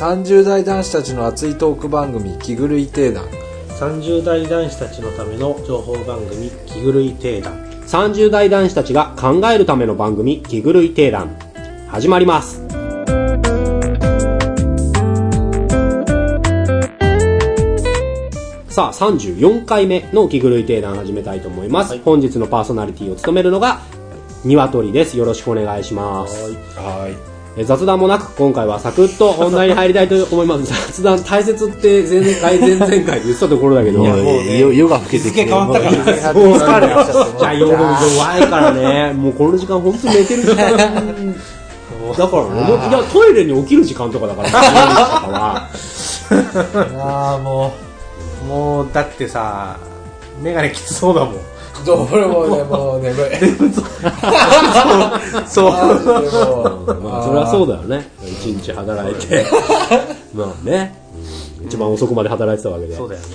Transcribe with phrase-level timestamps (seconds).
[0.00, 3.26] 30代男子たちの熱いトーク番組「気狂い定談」
[3.78, 7.69] 30代男子たちのための情報番組「気狂い定談。
[7.90, 11.36] 30代男子たちが考えるための番組気狂い定談
[11.88, 12.60] 始まります。
[18.68, 23.80] さあ34回目の気狂い定談始めたいと思います、本日のパーソナリティを務めるのが
[24.44, 25.18] 鶏です。
[25.18, 26.54] よろしくお願いします。
[26.76, 27.12] はい。
[27.12, 30.64] え雑談もなく今回はサクッと 本題に入りたいと思います。
[30.66, 34.04] 雑談大切って前々回 前々回で言ってたところだけど。
[34.04, 40.56] 夜夜が更けてきて日付変わったからもう疲れましたじゃあ夜弱いからね、もうこの時間本当に寝てる時間。
[42.16, 44.50] だからね、もういやトイレに起きる時間とかだから。
[46.98, 47.72] ああも
[48.44, 49.76] うもうだってさ
[50.40, 51.34] メガネきつそうだもん
[51.84, 53.16] どう俺もねもう眠い
[55.46, 56.10] そうマジで
[56.46, 58.08] もうまあ、それはそうだよね。
[58.22, 59.44] 一日働いて。
[60.34, 60.94] まあね、
[61.60, 62.96] うん一番遅くまで働いてたわけで。
[62.96, 63.26] そうだよね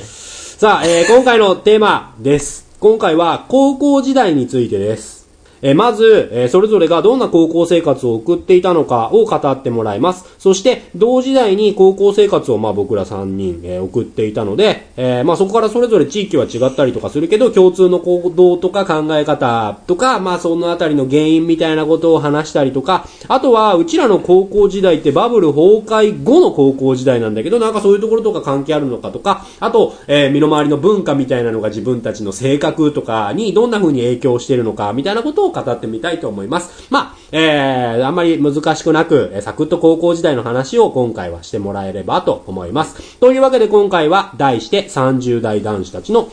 [0.58, 2.66] さあ、えー今回のテーマです。
[2.80, 5.25] 今回は高校時代についてです。
[5.66, 10.36] えまず、えそれぞれがどんな高校生活を送っていたのかを語ってもらいます。
[10.38, 36.88] そして、同時代に高校生活をまあ僕ら3人、え送っていたので、えまあそこからそれぞれ地域は違ったりとかするけど、共通の行動とか考え方とか、まあそのあたりの原因みたいなことを話したりとか、あとは、うちらの高校時代ってバブル崩壊後の高校時代なんだけど、なんかそういうところとか関係あるのかとか、あと、え身の回りの文化みたいなのが自分たちの性格とかにどんな風に影響してるのか、みたいなことを語ってみたいと思います。
[36.90, 43.20] まあ、えー、あんまり難しくなく、えーサクッと高校時代の話を今回はしてもらえればと思います。
[43.20, 46.30] というわけで今回は題して30代男子たちの青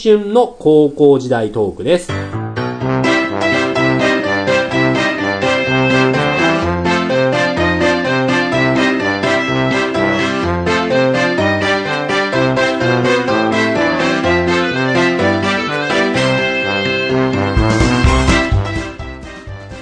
[0.00, 2.45] 春の高校時代トークです。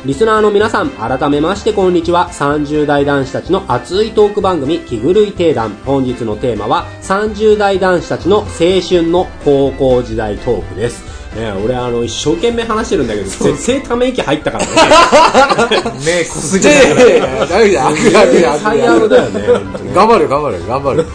[0.05, 2.29] リスナーの皆さん、改めましてこんにちは。
[2.31, 5.71] 30代男子たちの熱いトーク番組、気狂い定談。
[5.87, 8.47] 本日のテーマは、30代男子たちの青
[8.87, 11.03] 春の高校時代トークです。
[11.35, 14.73] ね、俺あの、一生懸命話してるんだけど、絶対ため息入ったからね。
[16.05, 16.71] 目こすぎだ
[18.59, 19.41] 最悪だよね
[19.95, 21.07] 頑張る頑張る頑張る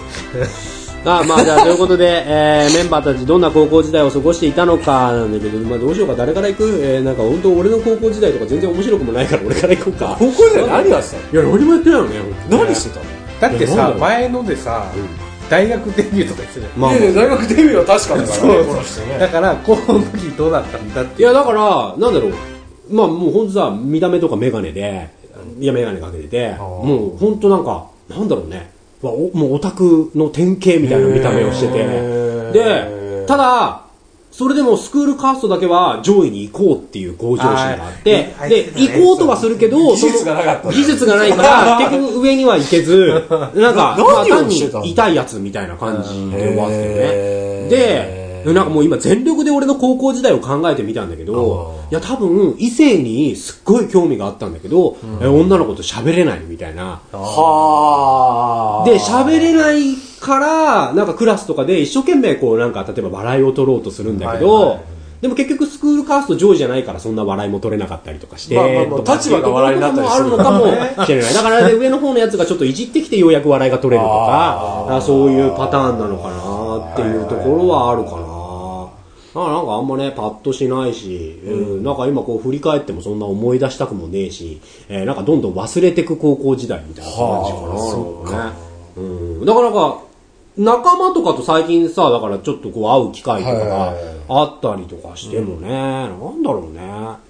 [1.05, 6.63] あまあじゃあということで、えーメンバーたちどんな高校時代を過ごしていたのかなんだけど、まあどうしようか、誰から行く？
[6.83, 10.15] えーなんか本当俺の高校時代とか全然面白くもないから俺から行こうか。
[10.19, 11.23] 高校時代何やってたの？
[11.31, 12.63] いや、何もやってないよね、本当に。
[12.63, 13.05] 何してたの？
[13.39, 14.91] だってさ前のでさ
[15.49, 16.79] 大学デビューとか言ってたじゃん。
[16.79, 19.17] まあいやいや大学デビューは確かだからそうね。
[19.19, 22.33] だから高校の時どうだったんだっていや、だから、なんだろう。
[22.91, 25.09] まあもうほんとさ、見た目とかメガネで、
[25.59, 28.71] いや、メガネかけてて、もうほんとなんか、なんだろうね。
[29.01, 32.51] わおもうオタクの典型みたいな見た目をしてて。
[32.51, 33.81] で、ただ、
[34.31, 40.71] それでもスクールカーストだけは上位に行こうっていう向上心があってで、行こうとはするけど、技術がなかった。
[40.71, 43.97] 技術がないから、結局上には行けず、 なんか、
[44.29, 47.69] 単に痛いやつみたいな感じで終わってね。
[47.69, 57.01] で、なんかもう今全力で俺の高校時代を考えてみたんだけど、いや多分異性にすっごい興味があったんだけど、え女の子と喋れないみたいな。
[57.11, 58.89] はあ。
[58.89, 70.23] で、喋れないから、なんかクラスとかで一生懸命こうなんか例えば笑いを取ろうとするんだけど、はいはいでも結局スクールカースト上位じゃないからそんな笑いも取れなかったりとかして、まあまあまあとか立場が笑いになったりする。
[70.23, 70.59] あるのかも
[71.05, 71.33] しれない。
[71.33, 78.28] だから、ね、上の方のやつがちょっといじってきてようやく笑いが取れるとか、あそういうパターンなのかなっていうところはあるかな。
[79.47, 87.67] あなんかあんまね、パッとしないし、うん、なんか今こう振り返ってもそんな思い出したくもねえし、えーなんかどんどん忘れてく高校時代みたいな感じかな。
[87.67, 88.69] はあかね。
[88.97, 89.01] う
[89.43, 89.45] ん。
[89.45, 90.01] だからなんか、
[90.57, 93.93] 仲間とかと最近さ、だからちょっとこう会う機会とかが
[94.27, 96.81] あったりとかしてもね、なんだろうね。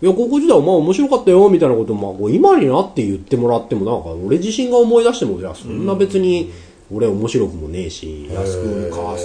[0.01, 6.51] いや、高校時代お前面白かったよ、みたいなことも、まあこう今になって言ってもらっても、なんか俺自身が思い出しても、いや、そんな別に
[6.91, 9.17] 俺面白くもねえし、いや、スクールカー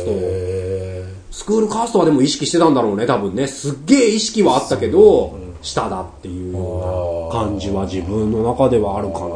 [1.34, 3.48] スクールカーストはでも意識してたんだろうね、多分ね。
[3.48, 9.26] すっげえ意識はあったけど、下だっていうような感じは自分の中ではあるかな。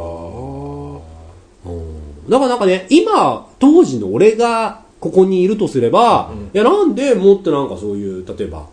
[1.72, 8.66] うんだからなんかね、今、当時の俺がここにいるとすれば、いやなんでもっとなんかそういう、例えば、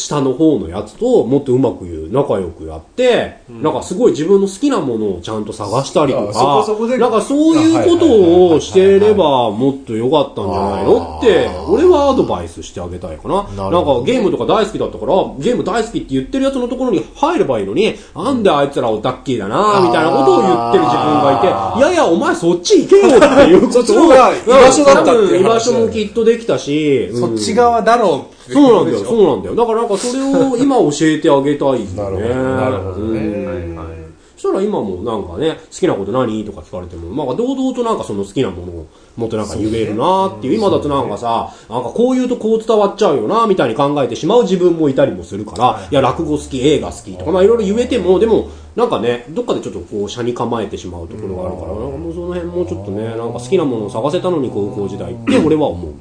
[0.00, 13.42] 下の方のやつともっとうまく仲良くやって、なんかすごい自分の好きなものをちゃんと探したりとあそこか、なんかそういうことをしてればもっと良かったんじゃないのって、俺はアドバイスしてあげたいかな。
[13.44, 27.20] なんかゲームとか大好きだったから、ゲーム大好きって言ってるやつのところに入ればいいのに、なんであいつらオタッキーだな、みたいなことを言ってる自分がいて、いやいや、お前そっち行けよっていうことをそっちの方が居場所だったっていう居場所もきっとできたし、うん。
[27.20, 29.54] そっち側だろうってそうなんだよ、そうなんだよ。
[29.54, 31.94] だからなんかそれを今教えてあげたいよね。
[31.96, 33.20] なるほどなるほどね。
[33.20, 34.14] うん。
[34.36, 36.46] そしたら今もなんかね、好きなこと何？
[36.46, 38.86] とか聞かれても、まあ堂々となんかその好きなものを
[39.16, 45.94] もっとなんか言えるなっていう、今だとなんかさ、なんかこう言うとこう伝わっちゃうよなみたいに考えてしまう自分もいたりもするから、い。
[45.94, 55.92] や落語好き、映画好きとか、まあいろいろ言えても、でもなんかね、どっかでちょっとこう、車に構えてしまうところがあるから、なんかもうその辺もうちょっとね、なんか好きなものを探せたのに高校時代って俺は思う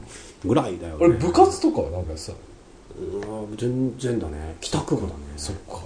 [0.46, 1.06] ぐらいだよね。
[1.06, 2.32] 俺部活とかはなんかさ
[3.00, 4.56] うん全然だね。
[4.62, 5.14] 帰宅部だね。
[5.38, 5.80] そっか。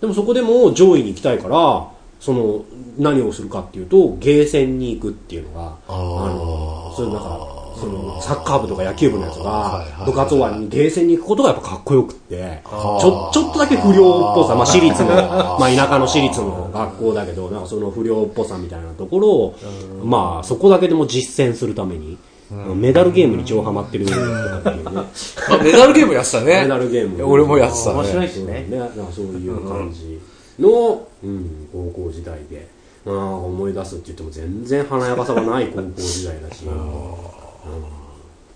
[0.00, 1.88] でもそこでも上位に行きたいから
[2.20, 2.64] その
[2.98, 6.34] 何をするかっていうとゲーセンに行くっていうのがあー。
[6.34, 12.70] のそれなんかそのサッカー部とか野球部のやつが部活終わりにゲーセンに行くことがやっぱかっこよくってちー。
[12.70, 14.02] ょちょっとだけ不良
[14.32, 15.08] っぽさ、まあ、私立の、
[15.58, 19.56] まあ、田舎の私立の学校だけどなんかその不良っぽさみたいなところを
[20.04, 22.16] まあそこだけでも実践するために
[22.50, 24.06] メダルゲームに超ハマってる。
[24.06, 24.18] とか
[24.58, 25.02] っていうね
[25.50, 26.62] あメダルゲームやってたね。
[26.62, 27.24] メダルゲーム。
[27.24, 28.66] 俺もやってた面白ねいしね。
[28.68, 30.20] ね、なんかそういう感じ
[30.58, 32.68] の、うん、高校時代で、
[33.04, 36.74] まあ、思い出すって言っても全然華やかさがない高校時代だし、うん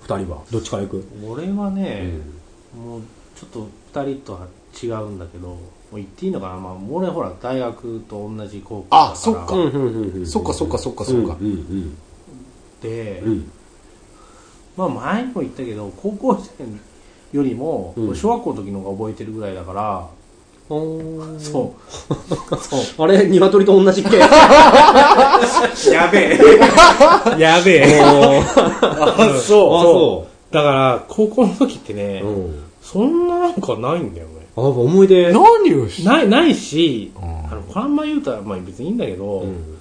[0.02, 0.42] 二人は？
[0.50, 1.04] どっちから行く？
[1.26, 2.12] 俺はね、
[2.74, 3.02] もう
[3.36, 3.68] ちょっと
[4.04, 4.46] 二人とは
[4.82, 5.58] 違うんだけども
[5.92, 9.10] う言っていいのかな、まあ、俺ほら大学と同じ高校だから。
[9.12, 9.54] あそっか。
[9.54, 10.26] うんうんうんうん。
[10.26, 11.36] そっかそっかそっかそっか。
[11.40, 11.98] うんうん
[12.80, 13.32] で、うん。
[13.32, 13.50] うん
[14.78, 16.68] まあ前にも言ったけど高校時代
[17.32, 18.16] よりも、うん。
[18.16, 20.08] 小学校の時の方が覚えてるぐらいだから、
[20.70, 21.74] うんそ
[22.48, 22.56] う。
[22.56, 22.80] そう。
[23.02, 24.18] あれ鶏と同じっけ
[25.90, 26.38] やべえ。
[27.38, 28.00] やべえ。
[28.00, 28.44] あ
[29.42, 34.46] そあそだから高校の時ってね、う、うん、そんななんかないんだよね。
[34.56, 35.32] あ思い出。
[35.32, 37.20] 何をしないないし、ん。
[37.50, 39.78] あのこれあんま言うたら、まあ、別にいいんだけど、うん。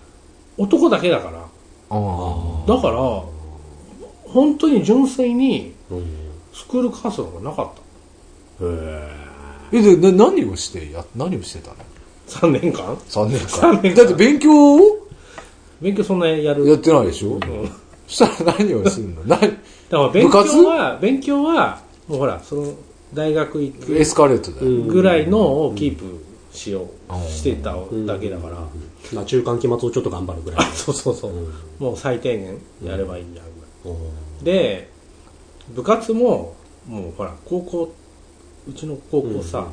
[0.58, 1.44] 男だけだから。
[1.90, 3.37] あだから
[4.38, 6.06] 本当に純粋にうん。
[6.54, 7.68] スクールカーストがなかっ
[8.62, 8.66] へ
[9.74, 11.78] ええでな何をしてや何をしてたの？
[12.30, 13.48] た3年間？3年間。
[13.48, 13.96] 三年間。
[13.96, 14.80] だって勉強を？
[15.82, 16.68] 勉強そんなやる。
[16.68, 17.42] やってないでしょ、うん。
[18.08, 19.24] そしたら何をするの？
[19.26, 19.40] 何？
[19.40, 19.58] だか
[19.92, 20.52] ら勉部活？
[20.52, 22.74] 強は勉強はもうほらその
[23.14, 24.88] 大学行くエスカレートだよ、うん。
[24.88, 27.76] ぐらいのをキープしよう、してた
[28.06, 28.56] だけだから、
[29.14, 31.54] まあ中間期末をちょっと頑張るぐらいそうそうそう、うん。
[31.80, 33.46] もう最低限やればいいんじゃん
[34.44, 34.90] で
[35.74, 36.56] 部活も
[36.88, 37.94] もうほら高校
[38.68, 39.68] うちの高校さ、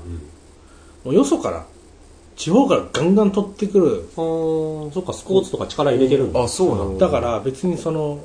[1.04, 1.66] もうよそから
[2.36, 6.42] 地方からガンガン取ってくるそっかスポーツとか力入れてるんだ。
[6.42, 7.08] あそうなんだ。
[7.08, 8.24] から別にその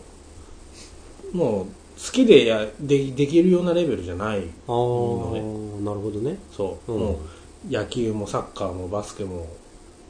[1.33, 1.65] もう
[2.00, 6.38] 好きでやでできるようなレベルじゃないあーなるほどね。
[6.56, 7.00] そう、うん。
[7.00, 7.19] も
[7.69, 9.47] う野球もサッカーもバスケも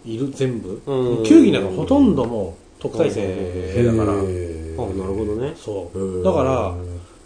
[0.05, 1.25] いる全部、うん。
[1.25, 4.13] 球技なんかほとんどもう特待生だから、
[4.85, 5.53] あへなるほどね。
[5.55, 5.99] そう。
[5.99, 6.23] うん。
[6.23, 6.75] だから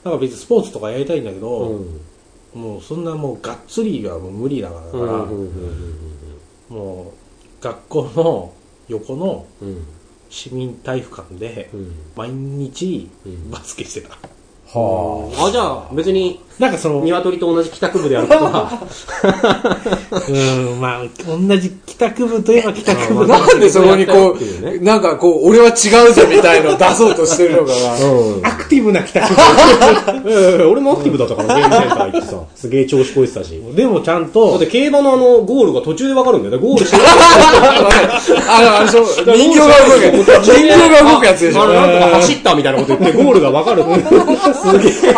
[0.04, 2.02] なんか別にスポーツとかやりたいんだけど、うん。
[2.54, 5.02] もうそんなもうがっつりはもう無理だからだから、
[6.70, 7.14] も
[7.62, 8.54] う学校の
[8.88, 9.46] 横の
[10.30, 11.92] 市民体育館でうん。
[12.16, 13.52] 毎日うん。
[13.52, 14.10] バスケしてた、
[14.68, 18.70] はあじゃあ別になんかその鶏と同じ帰宅部であることは。
[20.30, 20.32] う
[20.78, 24.72] んまあ同じ帰宅部といえば帰宅あ部なんでそこにこやったっていうね。
[24.76, 27.96] うなんかこう俺は違うぜみたいのを出そうとしてるのかが。
[28.08, 28.46] うん。
[28.46, 29.34] アクティブな帰宅
[30.30, 33.56] ええ俺もアクティブだったからゲームセンター行ってさすげえ調子こいてたし。
[33.56, 36.56] 部でもちゃんだとって競馬のあのゴールが途中で分かるんだよ。
[36.56, 36.98] ねゴールして
[38.48, 39.06] あのあのそう
[39.36, 39.66] 人形が
[40.18, 41.64] 動くやつ人形が動くやつでしょ。
[41.64, 43.84] あのなんとか走ったみたいなこと言ってゴールが分かる。
[43.84, 45.14] すげえ。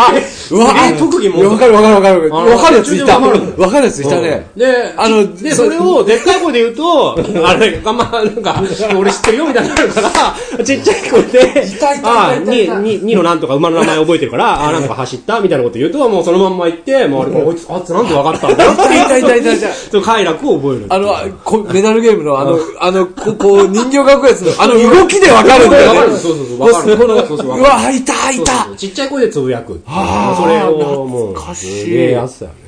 [0.51, 2.32] うわ特技もわかるわかるわかる。
[2.32, 3.20] わかるやついた。
[3.20, 4.48] わかるやついたね。
[4.55, 8.63] で、あので、それをでっかい声で言うと、 あれ、あんま、なんか、
[8.98, 11.67] 俺知ってるよみたいになるから、 ちっちゃい声で、
[12.03, 19.60] あに、に、にのなんとか馬の名前覚えてるから、 ああ、なんとか走ったみたいなこと言うと、もうそのまんま言って、もうあれ、こいつ、あいつなんで分かったんだよっていたいたいたい。
[19.60, 20.86] たその快楽を覚える。
[20.89, 26.00] あの、こメダルゲームのあの、あの、ここう、人形が動くやつの、あの動きでわかるんだよね。
[26.00, 26.17] わかる。
[26.17, 26.94] そうそうそうわかる。
[26.94, 27.63] うわかるう。
[27.63, 28.39] わ、いたい。
[28.44, 29.82] たちっちゃい声でつぶやく。
[29.86, 32.65] それをもう、懐かしいすげえやつだよね。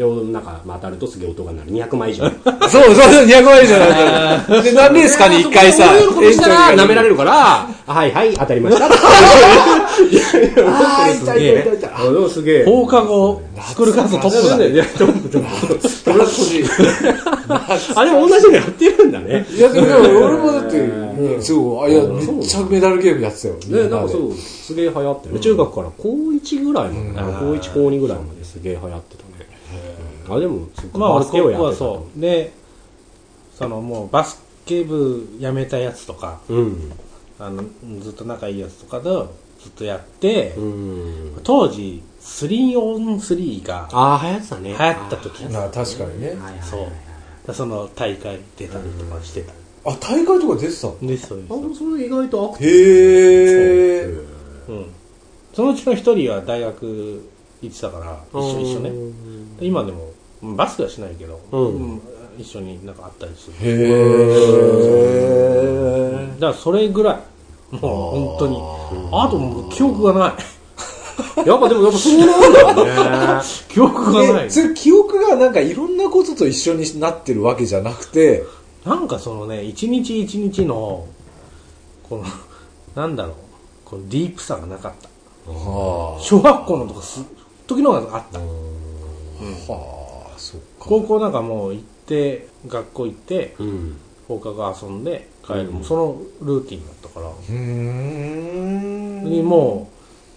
[0.00, 1.70] で、なんか、まあ当たるとすげえ音が鳴る。
[1.72, 2.24] 200枚以上。
[2.24, 2.40] そう
[2.70, 4.62] そうそう、200万以上なんだよ。
[4.62, 7.10] で、何レースかに1回さ、そういうことしたら舐められる。
[7.10, 8.86] るから、はいはい、当たりました。
[8.86, 11.90] あー、痛い痛い痛い痛い。
[11.92, 12.64] あでもすげえ。
[12.64, 14.68] 放課後、スクールカーストトップだね。
[14.70, 16.64] いやトップトップそれは欲しい。
[17.94, 19.46] あ、でも同じのやってるんだね。
[19.50, 23.54] いや、でも俺もだって、そう、あ、いや、めっちゃメダルゲームやってたよ。
[23.54, 25.40] ね、なんかそう、すげえ流行ってるね。
[25.40, 29.29] 中学から高1ぐらいまで、高1、高2ぐらいまですげえ流行ってたね。
[30.34, 32.20] あ、でも、そっかまあ、俺、高校はそう。
[32.20, 32.52] で、
[33.58, 36.92] そのもう、バスケ部辞めたやつとか、うん。
[37.38, 37.64] あの、
[38.00, 41.40] ずっと仲いいやつとかと、ずっとやって、うん。
[41.42, 44.68] 当時、3on3 がああ、流行ってたね。
[44.70, 46.28] 流行った時な確かにね。
[46.28, 46.88] はいはいはいそ
[47.48, 47.54] う。
[47.54, 49.52] その大会出たりとかしてた。
[49.90, 50.98] あ、大会とか出てたの？
[51.00, 51.56] で、そうですあ、。
[51.56, 54.26] でもそれ意外とアクティへー。
[54.66, 54.72] ブ。
[54.74, 54.86] うん。
[55.54, 57.22] そのうちの一人は大学
[57.62, 58.90] 行ってたから、一緒一緒ね。
[59.58, 60.09] で今でも、うん
[60.42, 62.02] バスケはしないけど、うんうん
[62.38, 63.56] 一緒になんかあったりする。
[63.60, 65.20] へ
[66.40, 67.16] だからそれぐらい。
[67.76, 68.56] もう本当に。
[69.12, 70.34] あともう記憶がない。
[71.46, 73.42] やっぱでもやっぱそうなんだよね。
[73.68, 74.50] 記憶がないえ、。
[74.50, 78.44] それ記憶がなんかいろんなことと一緒になってるわけじゃなくて、
[78.84, 81.04] なんかそのね、一日一日の、
[82.08, 82.24] この、
[82.94, 83.34] なんだろう、
[83.84, 85.08] このディープさがなかった。
[85.52, 87.22] は小学校のとかす、
[87.66, 88.38] 時のがあった。
[88.38, 88.42] あ、
[89.72, 89.99] はあ。
[90.78, 93.96] 高校なんかもう行って、学校行って、うん。
[94.28, 95.64] 放課後遊んで帰る。
[95.72, 97.26] もうそのルーティンだったから。
[97.26, 99.24] うーん。
[99.24, 99.90] にも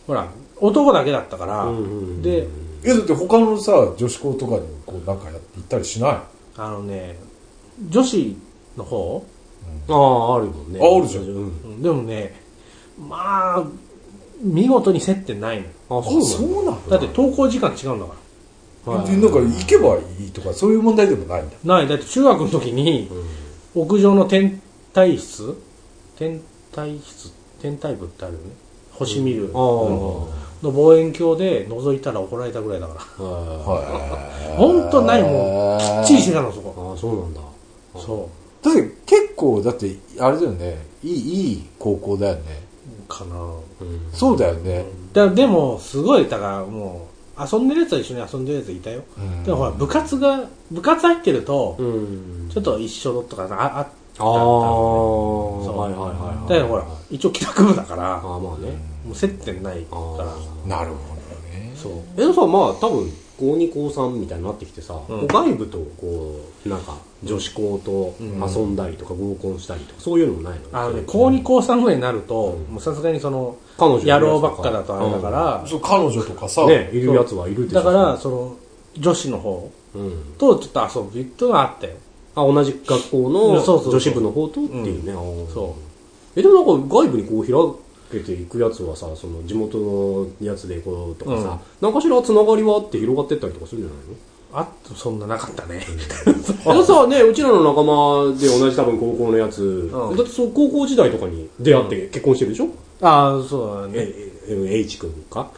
[0.05, 0.27] う、ほら、
[0.59, 2.47] 男だけだったから、うんで、
[2.83, 6.17] え、だって他のさ、女子校とかにこうなんかやって行ったりしない？
[6.57, 7.17] あのね、
[7.89, 8.35] 女子
[8.77, 9.25] の方、
[9.87, 10.79] ああ、あるもんね。
[10.81, 11.33] ああるじゃんうん。
[11.63, 12.35] うんでもね、
[12.99, 13.63] まあ、
[14.41, 15.67] 見事に接点ないの。
[15.89, 16.27] あ、あ、そうなんだ。
[16.27, 16.97] だそうなんだ。
[16.97, 18.19] って登校時間違うんだから。
[18.85, 21.55] はいでなんか行けばいいとか、そういう問題でもないんだ。
[21.63, 23.09] ない、だって中学の時に、
[23.75, 24.61] 屋上の天
[24.93, 25.55] 体室？
[26.17, 27.31] 天体室？
[27.61, 28.45] 天体部ってあるよね。
[28.91, 29.51] 星見る。
[29.53, 29.61] ああ。
[30.63, 33.25] の望遠鏡で覗いたら怒られたぐらいだから。
[33.25, 34.57] ははい。
[34.57, 35.79] ほんとないもん。
[35.79, 36.69] きっちりしてたの、そこ。
[36.69, 36.89] い。
[36.91, 37.41] ああ、そうなんだ。
[37.95, 38.29] そ
[38.61, 40.85] だって結構、だって、あれだよね。
[41.03, 42.41] いい、いい高校だよね。
[43.05, 43.09] う。
[43.09, 44.09] かなうん。
[44.13, 44.85] そうだよね。
[45.11, 49.03] だでも、すごい、だからもう、遊んでるやつは一緒に遊んでるやついたよ。
[49.17, 52.49] うんでもほら、部活が、部活入ってると、うん。
[52.51, 53.85] ちょっと一緒とかあ、あ、ああ、
[54.19, 56.49] そうはいはいはい。
[56.49, 58.77] だからほら、一応帰宅部だから、ああ、まあね。
[59.05, 60.17] もう接点ないかあ
[60.67, 60.77] ら。
[60.77, 61.73] なるほどね。
[61.75, 61.91] そう。
[62.15, 70.79] え、でもさ、まあ、多分、高2高3みたいになってきてさ、うん外部と、こう、なんか、女子校と遊んだりとか合コンしたりとか、そういうのもないの？
[70.79, 77.83] あのね、高2高3ぐらいになると、もうさすがにその、彼女野郎ばっかだとあれだから、そう、彼女とかさ、ね、いるやつはいるでしょ。
[77.83, 78.55] だから、その、
[78.97, 80.35] 女子の方うん。
[80.37, 81.93] とちょっと遊ぶっていうのがあったよ。
[82.35, 83.91] あ、同じ学校のそうそうそう。
[83.93, 85.11] 女子部の方とっていうね。
[85.11, 85.53] あー。
[85.53, 85.75] そ
[86.35, 87.79] え、でもなんか外部にこう
[88.11, 94.13] 開けていくやつはさ、その地元のやつでこうとかさ、何かしらつながりはあって広がってったりとかするんじゃないの？
[94.55, 95.83] あと、そんななかったね。
[96.65, 99.91] あのさ、 ね、うちらの仲間で同じ多分高校のやつ、ん。
[100.15, 102.67] だってそう高校時代とかに出会って結婚してるでしょ、
[103.01, 103.93] ああ、そうだね。
[103.95, 105.49] え、え、H 君か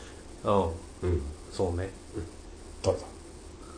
[0.43, 0.61] うん。
[0.61, 0.71] うん。
[1.51, 1.89] そうね。
[2.83, 3.03] 誰だ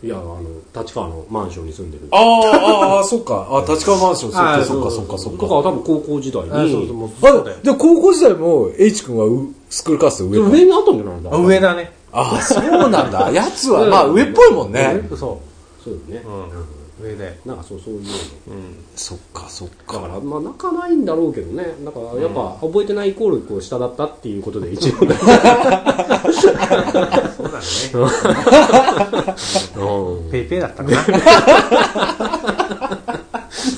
[0.03, 0.41] いや、あの、
[0.79, 2.07] 立川のマンションに住んでる。
[2.11, 3.47] ああ、ああ、そっか。
[3.49, 5.55] あ、立川マンション、そっか、そっか、そそうっか、そっとか。
[5.55, 6.51] は多分高校時代に。
[6.51, 7.65] あそうそう、もう、そうだよあ、。
[7.65, 11.91] で、高校時代も、H 君はうスクールカースト上でも上にあったんじゃないんだあ上だね。
[12.11, 13.31] ああ、そうなんだ。
[13.31, 15.01] やつは、まあ、上っぽいもんね。
[15.09, 15.39] そそ
[15.91, 16.23] うだね。
[16.25, 16.76] うん。
[17.01, 17.39] 上で。
[17.45, 18.09] なんかそう、そういうの。
[18.49, 18.85] うん。
[18.95, 19.93] そっか、そっか。
[19.95, 21.75] だから、まあ、泣かないんだろうけどね。
[21.83, 25.15] だから、やっぱ、覚えてないイコール、こう、下だったっていうことで、一応ね。
[25.15, 25.29] そ
[27.43, 27.63] うだね。
[29.77, 30.31] うん。
[30.31, 32.66] ペイペイだったかな。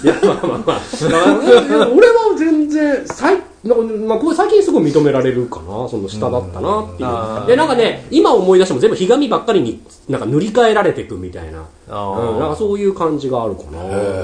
[0.03, 0.79] いや、まあまあまあ。
[1.95, 5.89] 俺は全然、さいなんかまあ、これ最近すごい認められるかな。
[5.89, 7.41] その下だったなっていうあ。
[7.43, 11.59] ーで、なんかね、今思い出しても全部ひがみばっかりに、なんか塗り替えられていくみたいな。
[11.59, 13.79] うん、なんかそういう感じがあるかな。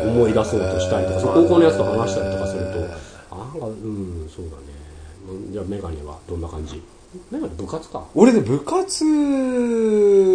[0.10, 2.70] 思い出そうとしたりとか、その高校のやつと話したりとかすると、
[3.32, 4.76] あ、なんか、うん、そうだね。
[5.30, 6.82] うんじゃあ、メガネはどんな感じ？
[7.32, 8.04] メガネ部活か。
[8.16, 9.04] 俺ね、部活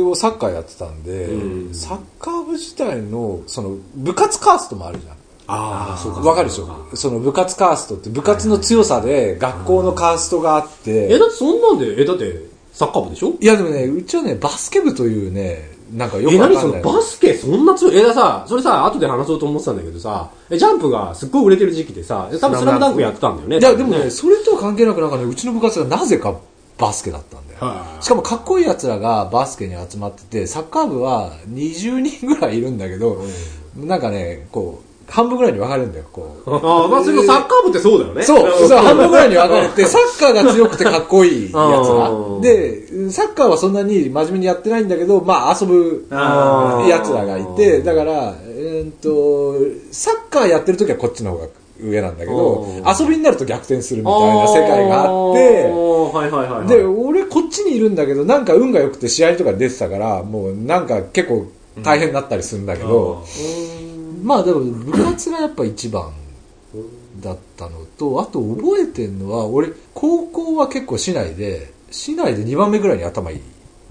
[0.04, 5.16] をサッカーやってたんで、うんサッカー部自体の、その、部活カーストもあるじゃん。
[5.50, 6.20] ああ、そうか。
[6.20, 13.34] わかるでしょその部活カーストって部活の強さで学校のカーストがあって、え、だってそんなんで、え、だって、サッカー部でしょ？
[13.40, 16.94] いやでもね、うちはね、バスケ部というね、なんかよくえ、何そのわかんない。
[16.94, 17.96] バスケそんな強い？
[17.98, 23.58] え、ださ、それさ、後で話そうと思ってたんだけどさ、え、ジャンプがすっごい売れてる時期でさ、え多分スラムダンクやってたんだよね。
[23.58, 26.38] いやでもね、それとは関係なくなんかね、うちの部活がなぜか
[26.78, 27.58] バスケだったんだよ。
[27.60, 33.22] はいしかもかっこいい奴らがバスケに集まってて、サッカー部は20人ぐらいいるんだけど、
[33.76, 36.54] なんかね、こう、半分ぐらいに分かれるんだよ、こう。
[36.54, 38.22] ああ、まあ、それもサッカー部ってそうだよね。
[38.22, 42.10] そう、そう、半分ぐらいに分かれて、 サッカーが強くてかっこいいやつあら。
[42.10, 49.54] ーで、サッカーはそんなに真面目にやってないんだけど、まあ遊ぶやつらがいて、だから、えーっと、
[49.90, 51.46] サッカーやってる時はこっちの方が
[51.82, 55.70] 上なんだけどあ、遊びになると逆転するみたいな世界があって、
[56.12, 56.68] はいはいはいはい。
[56.68, 61.46] で、俺こっちにいるんだけど、なんか運が良くて試合とか出てたから、もうなんか結構
[61.82, 63.24] 大変だったりするんだけど、
[64.22, 66.12] まあでも部活がやっぱ一番
[67.20, 73.40] だったのと、あと覚えてんのは、俺高校は結構市内で、市内で2番目ぐらいに頭いい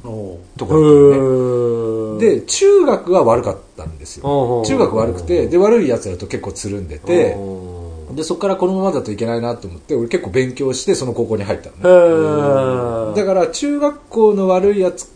[0.02, 2.20] ところだったのね。
[2.20, 4.18] で、で、中学は悪かったんです。
[4.18, 4.64] よ。
[4.66, 7.38] 中学悪くて、で、悪い奴らと結構つるんでて、
[8.16, 13.14] で、そこからこのままだといけないなと思って、俺結構勉強してその高校に入ったのね。
[13.14, 15.12] へだから中学校の悪いやつ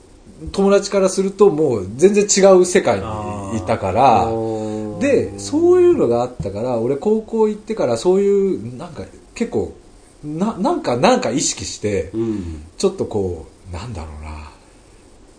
[0.51, 4.25] 友達からするともう全然違う世界にいたから
[5.03, 9.03] でそういうのがあったから俺高校行ってからそういうなんか
[9.35, 9.75] 結構
[10.23, 12.63] ななんかなんか意識してうん。
[12.77, 14.31] ちょっとこうなんだろうな。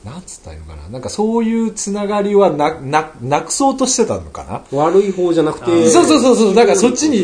[0.04, 0.88] なんつったらいいのかな。
[0.90, 4.78] なんかそういうつながりはなななくそうとしてたのかな。
[4.78, 6.54] 悪い方じゃなくて、そうそうそうそう。
[6.54, 7.16] だからそっちに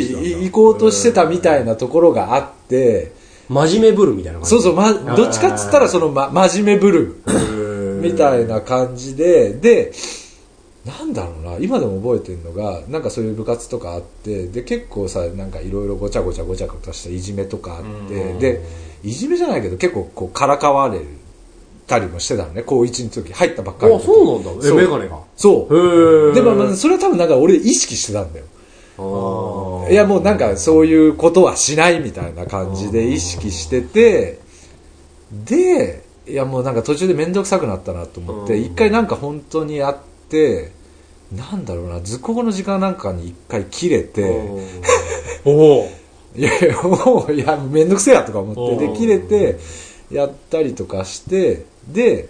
[0.45, 3.13] い行こうとしてたみたいなところがあって。
[3.51, 4.51] 真面目ぶるみたいな感じ。
[4.51, 7.23] そうそう、ま、どっちかっつったらその、ま、真面目ぶる。
[8.01, 9.93] みたいな感じで、で、
[10.85, 18.63] なんだろうな、今でも覚えてるのが、なんかそういう部活とかあって、で、結構さ、なんかいろいろごちゃごちゃごちゃごちゃしたいじめとかあって、で、
[19.03, 21.01] いじめじゃないけど結構こうからかわれ
[21.87, 24.07] たりもしてたのね、高1の時、入ったばっかりのあ、時。
[24.07, 24.69] そうなんだ。
[24.69, 25.19] え、メガネが？
[25.37, 26.35] そう。
[26.35, 28.47] でも、まあ、それは多分なんか俺意識してたんだよ。
[29.91, 34.39] いやもうなんかそういうことはしないみたいな感じで意識してて、
[35.33, 39.97] で、いやもうなんか途中でめんどくさくなったなと思って、うん一回なんか本当にやっ
[40.31, 40.71] て、
[41.37, 44.23] なんだろうな、図工の時間なんかに一回切れて、
[45.45, 45.89] おお
[46.37, 49.59] いやいや、もう、いや、めんどくせえやとか思って、うんで、切れて、
[50.13, 52.29] やったりとかして、で、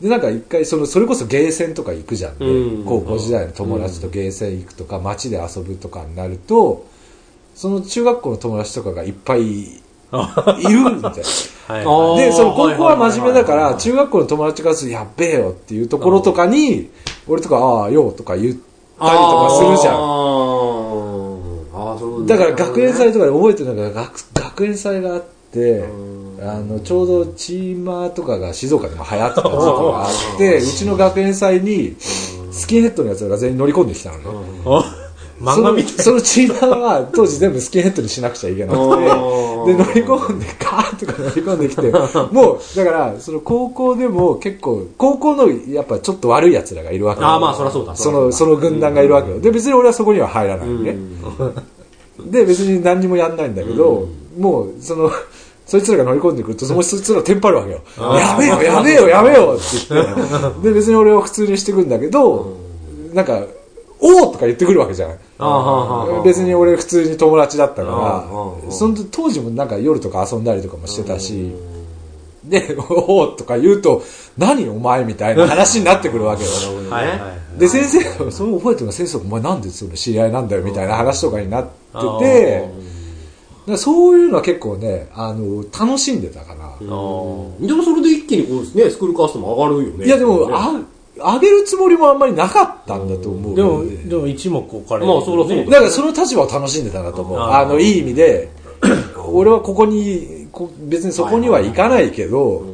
[0.00, 2.46] で、なんか一回、その、それこそゲーセンとか行くじゃんね。
[2.46, 2.84] うん。
[2.84, 6.86] 高校時代の友達とゲーセン行くとか、街で遊ぶとかになると、
[7.54, 11.22] その中学校の友達とかがいっぱい いるみたい？
[11.66, 12.16] はいあー。
[12.16, 12.20] な。
[12.22, 16.90] で、その高校は真面目だから、はいはいはいはい中学校の友達からすると、やっべえよっていうところとかに、
[17.26, 18.66] 俺とか、ああ、ようとか言ったりと
[18.98, 21.16] かするじゃん。
[22.26, 25.84] だから学園祭とかで覚えてるのが学学園祭があって、
[26.40, 34.18] あのちょうどチーマーとかが静岡でも流行ってた時期があって、うちの学園祭にスキンヘッドのやつが全員乗り込んできたの。
[34.18, 34.26] ね。
[35.40, 41.90] お漫画みたいその そのチーマーは当時全部スキンヘッドにしなくちゃいけなくて、で乗り込んでカーッとか乗り込んできて、
[42.32, 47.28] もうだからその高校でも結構、高校のやっぱちょっと悪い奴らがいるわけよ。
[47.28, 47.96] あーまあそりゃそうだ。
[47.96, 49.40] その、その軍団がいるわけよ。
[49.40, 50.96] で別に俺はそこには入らないね。
[52.24, 52.44] で。
[52.44, 54.06] 別に何にもやんないんだけど、
[54.38, 55.10] もうその
[55.66, 57.80] そいつらが乗り込んでくるとそのそいつらテンパるわけよ。
[57.98, 60.68] やめよやめよやめよって言って。
[60.68, 62.52] で別に俺は普通にしてくんだけど、
[63.12, 63.42] なんか
[63.98, 65.14] 「おお!」とか言ってくるわけじゃな
[66.24, 67.90] 別に俺普通に友達だったか
[68.68, 71.52] らその当時もなんか夜とか遊んだりとかもしてたし
[72.44, 74.02] で「おお!」とか言うと
[74.38, 76.50] 「何お前」みたいな話になってくるわけよ
[76.90, 81.70] なはいはいはいで、先生が、それ覚えてるの先生が、お前なんでその知り合いなんだよみたいな話とかになって
[83.66, 86.66] て、そういうのは結構ね、あの、楽しんでたかな。
[86.66, 90.06] あーでもそれで一気にこうね、スクールカーストも上がるよね。
[90.06, 90.80] いやでも、ねあ、
[91.20, 93.56] あげるつもりもあんまりなかったんだと思う。
[93.56, 95.64] でもでも一目置かれるまあそりゃそうだ。
[95.64, 97.38] だからその立場を楽しんでたんだと思う。
[97.38, 98.50] あの、いい意味で、
[99.32, 102.64] 俺はここに、こ別にそこには行かないけど、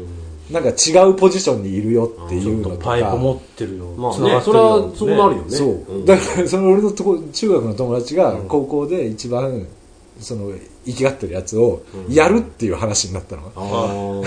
[0.50, 2.84] なんか違うポジションにいるよっていうのとか。
[2.84, 5.44] パイプ持ってるよまあね、それはそうなるよね。
[5.48, 6.04] そう、ん。
[6.04, 9.66] だからその俺のとこ中学の友達が高校で一番
[10.22, 10.52] その
[10.84, 14.22] 生きがってるやつをやるっていう話になったの、あ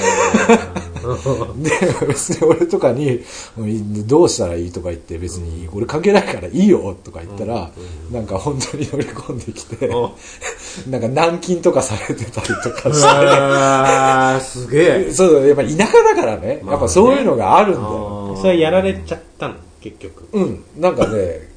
[1.57, 1.71] で
[2.07, 3.21] 別に俺とかに
[4.07, 7.71] 「どうしたらいい?」とか言って別に「俺関係ないからいいよ」とか言ったら、
[8.11, 9.87] なんか本当に乗り込んできて、
[10.89, 15.11] なんか軟禁とかされてたりとかしてーすげえ。
[15.11, 16.61] そうやっぱ田舎だからね。
[16.65, 19.55] やっぱそういうのがあるんだよ、それやられちゃったの？
[19.81, 20.27] 結局。
[20.33, 21.54] うん、なんかね、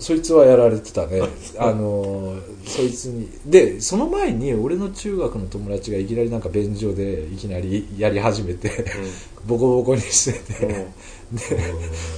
[0.00, 1.20] そいつはやられてたね。
[1.58, 3.28] あのーそいつに。
[3.46, 8.84] で、その前に俺の中学の友達がいきなりなんか便所でいきなりやり始めて、
[9.46, 10.86] ボコボコにしてて、で、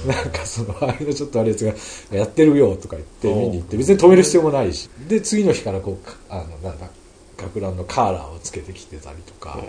[0.07, 1.73] なんかその、あれのちょっとあるやつが、
[2.17, 4.89] やってるよとか言って見に行って、別に止める必要もないし。
[5.07, 6.89] で、次の日からこう、かあの、なんだ、
[7.37, 9.59] 学ランのカーラーをつけてきてたりとか、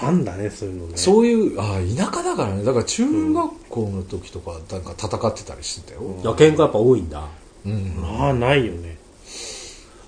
[0.00, 0.96] あんだねそういうのね。
[0.96, 2.64] そういうあ田舎だからね。
[2.64, 7.24] だから中学校の時とかなんか戦ってたりしてたよ、いや喧嘩やっぱ多いんだ。
[7.66, 7.94] うん。
[8.20, 8.96] ああないよね。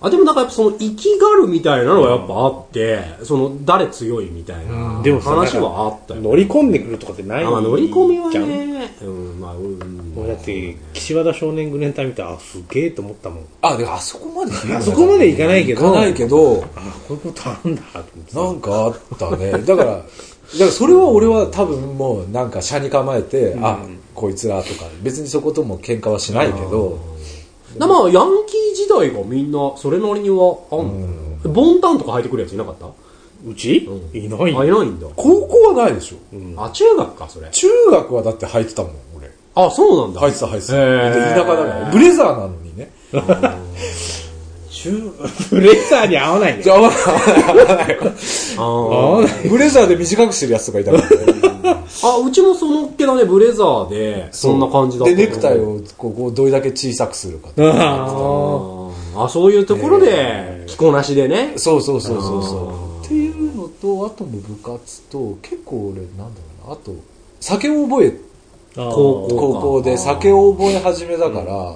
[0.02, 8.48] あでもなんかやっぱその生きがるみたいなのはやっぱあって、その誰強いみたいなでもさ話はあったよ、乗り込んでくるとかってないあまあ乗り込みはじゃん。
[8.48, 13.44] ねうんまあうん俺だって岸和田少年軍連隊見たらあすげえと思ったもん。
[13.62, 15.80] あでもあそこまであそこまでいかないけど。
[15.80, 16.64] いかないけど。
[16.76, 18.32] あこういうことあんだと思って。
[18.32, 19.52] さなんかあったね。
[19.52, 20.04] だからだか
[20.58, 26.98] らそれは俺は多分もうなんか車に構えて、あこいつらとか別にそことも喧嘩はしないけど。
[27.78, 32.86] だまあヤンキー時代がみんなそれなりにはあんの、ボンタンとか履いてくるやついなかった？
[33.46, 34.18] うち、うん。
[34.18, 34.40] いない。
[34.54, 35.06] あいないんだ。
[35.16, 36.16] 高校はないでしょ。
[36.60, 37.48] あ中学かそれ。
[37.50, 38.92] 中学はだって履いてたもん。
[38.92, 39.09] 俺
[39.54, 40.20] あそうなんだ。
[40.20, 40.72] 履いてた履いてた。
[41.34, 41.90] 田舎だから。
[41.90, 42.90] ブレザーなのにね。
[44.70, 45.12] 中
[45.50, 46.64] ブレザーに合わないね。
[46.66, 46.98] 合わない。
[47.44, 47.98] 合わない。
[48.56, 48.62] 合
[49.16, 49.48] わない。
[49.48, 51.08] ブレザーで短くしてるやつとかいたから。
[51.08, 51.50] ね
[52.02, 61.54] あうちもそのっけだねブレザーでそんな感じだったでネクタイをこうこうどれだけ小さくするかとかああそういうところで着こなしでね。
[61.56, 63.04] そうそうそうそうそう。
[63.04, 66.74] っていうのとあとも部活と結構俺なんだろうな。
[66.74, 66.94] あと
[67.40, 68.29] 酒を覚え高校
[68.74, 71.74] 高校で酒を覚え始めだから、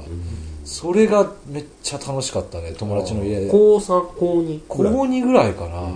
[0.64, 3.40] それがめっちゃ楽しかったね友達の家。
[3.40, 5.88] で高3高2高2ぐらいかな、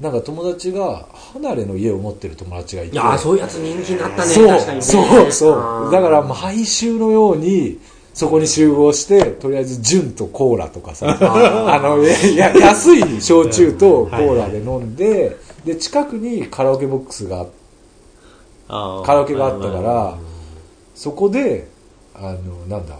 [0.00, 2.92] なんか友達が離れの家を持ってる友達がいて。
[2.92, 4.32] いやーそういうやつ人気になったね。
[4.32, 4.82] そう確かにね。
[4.82, 5.90] そうそう。
[5.90, 7.78] だから毎週のように
[8.18, 17.46] そこに集合してとりあえずジュンとコーラとかさ あのいや安い焼酎とコーラで飲んでで近くにカラオケボックスがあー
[18.68, 20.18] カラオケがあったから
[20.94, 21.68] そこで
[22.14, 22.96] あのなんだ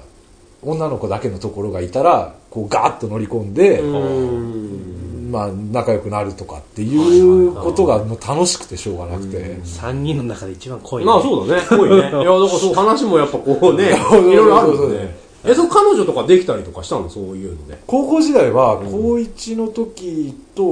[0.63, 5.31] 女の子だけのところがいたらこうガーッと乗り込んで、うん。
[5.31, 11.63] まあ、仲良くなるとかっていうことがもう楽しくてしょうがなくて、3人の中で一番濃い、ね、まあそうだね。
[11.69, 11.97] 濃いね。
[11.97, 15.17] いやだからそう話もやっぱこうねいろいろあるそうそうよね。
[15.45, 17.11] えその彼女とかできたりとかしたの？
[17.11, 17.79] そういうので。
[17.87, 20.63] 高校時代は高1の時と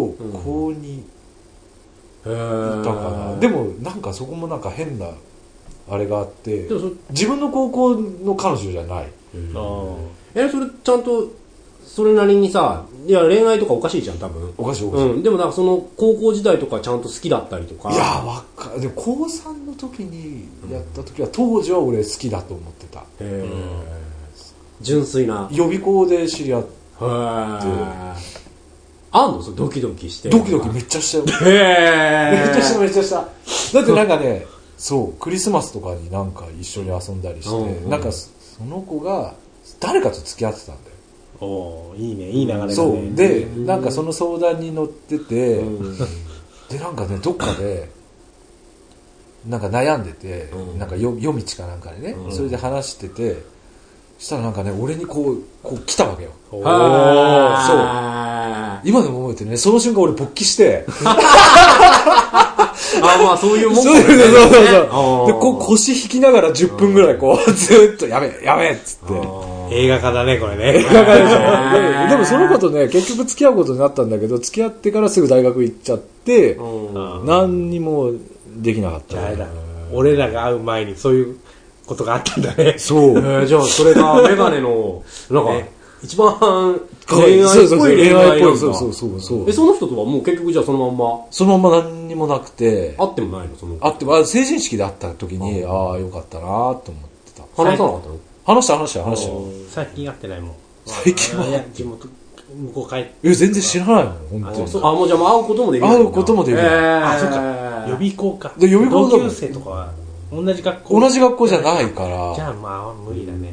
[0.42, 1.02] 高2へ
[2.26, 5.06] いたかな、でもなんかそこもなんか変な
[5.88, 9.08] あれがあってでもそ自分の高校の彼女じゃない。
[10.34, 11.32] えそれちゃんと
[11.86, 14.52] それなりにさいや恋愛とかおかしいじゃん多分。
[14.58, 17.92] おかしいおかしい、うん、でもなんかその高校時代とかちゃんと好きだったりとか。
[17.92, 23.04] いやわかでも高3の時にやった時は当時は俺好きだと思ってた。
[23.20, 24.06] へー。
[24.80, 25.48] 純粋な。
[25.52, 26.68] 予備校で知り合って
[29.24, 29.42] あんの？
[29.42, 30.28] それドキドキして。
[30.28, 31.50] ドキドキめっちゃしたよ。
[31.50, 33.16] へめっちゃしたーめっちゃした。
[33.16, 37.84] だってなんかねそうクリスマスとかになんか一緒に遊んだりして、うん。
[37.84, 39.34] うんなんかそその子が
[39.80, 40.96] 誰かと付き合ってたんだよ。
[41.40, 42.74] おーいいねいい流れだね。
[42.74, 43.14] そう。
[43.14, 45.98] でなんかその相談に乗ってて、うん。
[46.70, 47.90] でなんかねどっかで
[49.46, 50.78] なんか悩んでて、うん。
[50.78, 52.32] なんかよ夜道かなんかでね、うん。
[52.32, 53.40] それで話しててそ
[54.18, 56.30] したらなんかね俺にこうこう来たわけよ。
[56.50, 56.64] おー。
[56.64, 58.88] はー。
[58.88, 59.56] 今でも覚えてるね。
[59.56, 60.84] その瞬間俺勃起して。
[63.02, 63.82] あまあそういうもんか。
[63.82, 64.24] そうそうそうそ
[65.24, 65.26] う。
[65.26, 69.14] でこう腰引きながら10分ぐらいこうずーっとやめやめっつって。
[69.68, 70.80] 映画化だねこれね。
[70.82, 71.30] だからでも
[72.10, 77.26] でもその子とね結局付き合うことになったんだけど付き合ってからすぐ大学行っちゃってうん。
[77.26, 78.12] 何にも
[78.56, 79.46] できなかったじゃああれだ。
[79.92, 81.36] 俺らが会う前にそういう
[81.86, 82.74] ことがあったんだね。
[82.78, 83.00] そう。
[83.10, 85.70] えー じゃあそれがメガネのなんかね
[86.02, 91.20] 一番恋愛っぽい恋恋愛っぽいそうそうそうそうえその人とはもう結局じゃあそのまんま？
[91.30, 92.94] そのまま何にもなくて。
[92.98, 93.56] 会ってもないの？
[93.58, 96.86] そのあってあ成人式で会った時にああよかったなと思って
[97.36, 97.42] た。
[97.62, 98.16] 話さなかったの？
[98.44, 99.32] 話した話した話した。
[99.70, 100.50] 最近会ってないもん。
[100.84, 101.46] 最近は？
[101.46, 103.12] いや地元向こう帰って。
[103.24, 104.14] え全然知らないもん
[104.52, 104.84] 本当に。
[104.84, 106.60] あもうじゃあもう会うこともできる会うこともできる。
[106.60, 107.04] えー。
[107.04, 107.86] あそうか。
[107.88, 108.52] 予備校か。
[108.58, 109.90] で予備校同級生とかは
[110.30, 111.00] 同じ学校？
[111.00, 112.34] 同じ学校じゃないから。
[112.34, 113.52] じゃあまあ無理だね。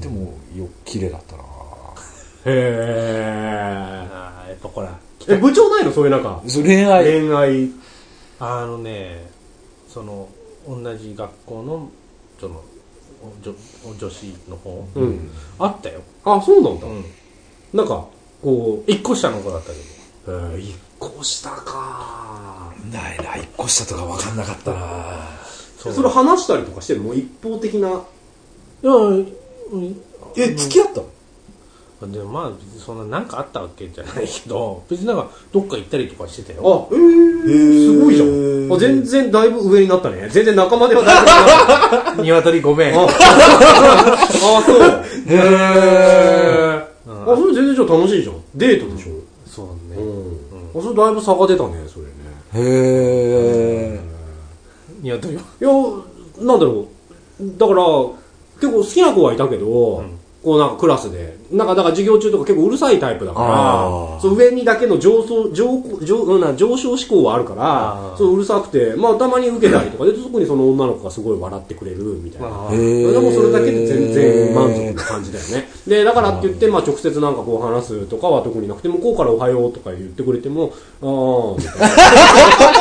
[0.00, 1.42] でもよ綺麗だったな。
[2.46, 4.98] へああやっぱほら。
[5.28, 5.92] ええ部長ないの？
[5.92, 7.04] そういうなんかそう恋愛。
[7.04, 7.70] 恋愛。
[8.38, 9.28] あのね
[9.88, 10.28] その
[10.66, 11.90] 同じ学校の
[12.38, 12.62] その
[13.22, 13.54] お女
[13.86, 15.30] お女子の方、うん。
[15.58, 16.86] あったよ、あそうなんだ。
[16.86, 17.04] うん、
[17.74, 18.06] なんか
[18.42, 19.74] こ一個下の子だったけ
[20.30, 20.38] ど。
[20.38, 20.56] うえ。
[20.56, 22.72] ー一個下か。
[22.90, 24.78] ないな一個下とか分かんなかったな
[25.82, 27.88] そそれ話したりとかしてるもう一方的な。
[27.88, 27.92] い
[28.86, 29.26] やうん。
[30.36, 31.00] え付き合った
[32.06, 32.12] の？
[32.12, 36.88] でもまあ別にそんな何かあったわけじゃないけど別になんかどっか行ったりとかしてたよ。
[36.90, 38.72] あえー、すごいじゃん。
[38.74, 40.28] あ全然だいぶ上になったね。
[40.30, 41.12] 全然仲間ではだ
[42.12, 42.16] い。
[42.16, 42.94] ぶ上になった鶏ごめん。
[42.98, 43.04] あ。
[43.06, 43.08] あ
[44.64, 44.80] そう。
[44.80, 48.36] へえあそれ全然じゃあ楽しいじゃん。
[48.54, 49.12] デートでしょ？
[49.46, 50.02] そうだね。
[50.02, 50.80] うん。
[50.80, 52.10] あそれだいぶ差が出たね、それね。
[52.54, 53.39] へえ。
[55.10, 55.40] いや、どうよ。
[55.40, 55.64] い
[56.40, 56.88] や、なんだろ
[57.40, 57.58] う。
[57.58, 57.82] だから、
[58.60, 60.04] 結構好きな子はいたけど、
[60.42, 65.66] こうなんかクラスで、なんかだから授業中とか結構うるさいタイプだから、そう上にだけの上昇、上、
[66.00, 72.48] 上、うんな上昇志向はあるからそううるさくて、まあたまに受けたりとかで、特にその女の子がすごい笑ってくれるみたいな。
[72.48, 75.68] でもそれだけで全然満足な感じだよね。
[75.86, 81.86] で、だからって言って、まあ直接なんかこう話すとかは特になくて、向こうからおはようとか言ってくれても、あー、みたいな。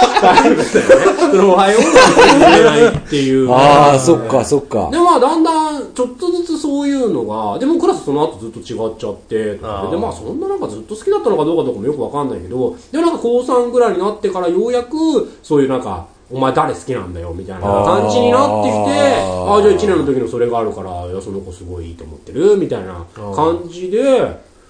[1.45, 3.51] おはようは言えないっていう。
[3.51, 4.97] ああ、そっか、そっかで。
[4.97, 14.95] まあだんだんちょっとずつそういうのがでもクラスその後ずっと違っちゃってであーでまあそんななんかずっと好きだったのかどうかとかもよくわかんないけどでもなんか高3ぐらいになってからようやく
[15.43, 23.03] そういうなんかお前誰好きなんだよみたいな感じになってきてあーああじゃあ1年の時のそれがあるからいやその子すごいいいと思ってるみたいな
[23.35, 24.01] 感じで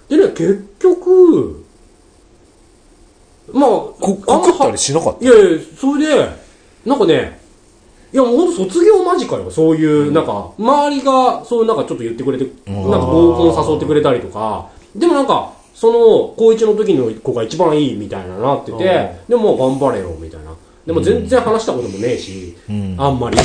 [0.10, 1.64] でね結局
[3.54, 6.30] まあこ、告ったりしなかっいやいや、それで、
[6.86, 7.40] なんかね、
[8.12, 20.52] いやもうほんと卒業間近よ、そういう、なんか、周りが、そういうなんかちょっと言ってくれて、なんか合コン誘ってくれたりとか、でもなんか、その、高一の時の子が一番いいみたいななってて、でもまあ頑張れよ、みたいな。
[20.86, 22.56] でも全然話したこともねえし、
[22.98, 23.38] あんまり。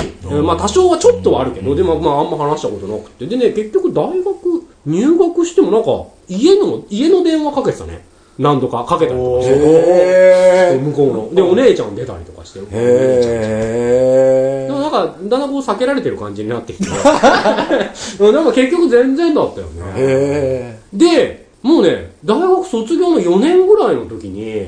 [0.42, 3.26] まあ多少はちょっとはあるけど、でもまああんま話したことなくて。
[3.26, 8.04] でね、結局大学入学してもなんか、家の、家の電話かけてたね。
[8.38, 10.78] 何度かかけたりとかして。
[10.78, 11.34] 向こうの。
[11.34, 12.60] で、お姉ちゃん出たりとかして。
[12.72, 14.64] え。
[14.64, 16.88] へでもなんか、だんだんこう避けられてる感じになってきて。
[16.90, 20.80] なんか結局全然だったよね。
[20.92, 24.66] で、もうね、大学卒業の4年ぐらいの時に、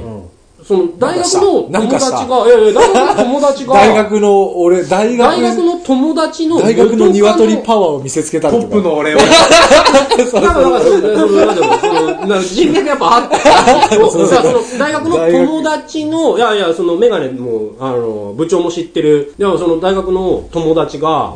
[0.67, 3.67] その大学の友達が、いやいや、大学の友達え。
[3.67, 8.73] が、大学の、俺、大学大学の友達の、大学の鶏ワパワーを見せつけたりとか。
[8.73, 9.19] トップの俺を。
[10.29, 21.33] その、その、なんだろう、その、なんか人脈やっぱあって、そうさ、その、大学の友達の、いやいや、その、メガネも、あの、部長も知ってる、でもその大学の友達が、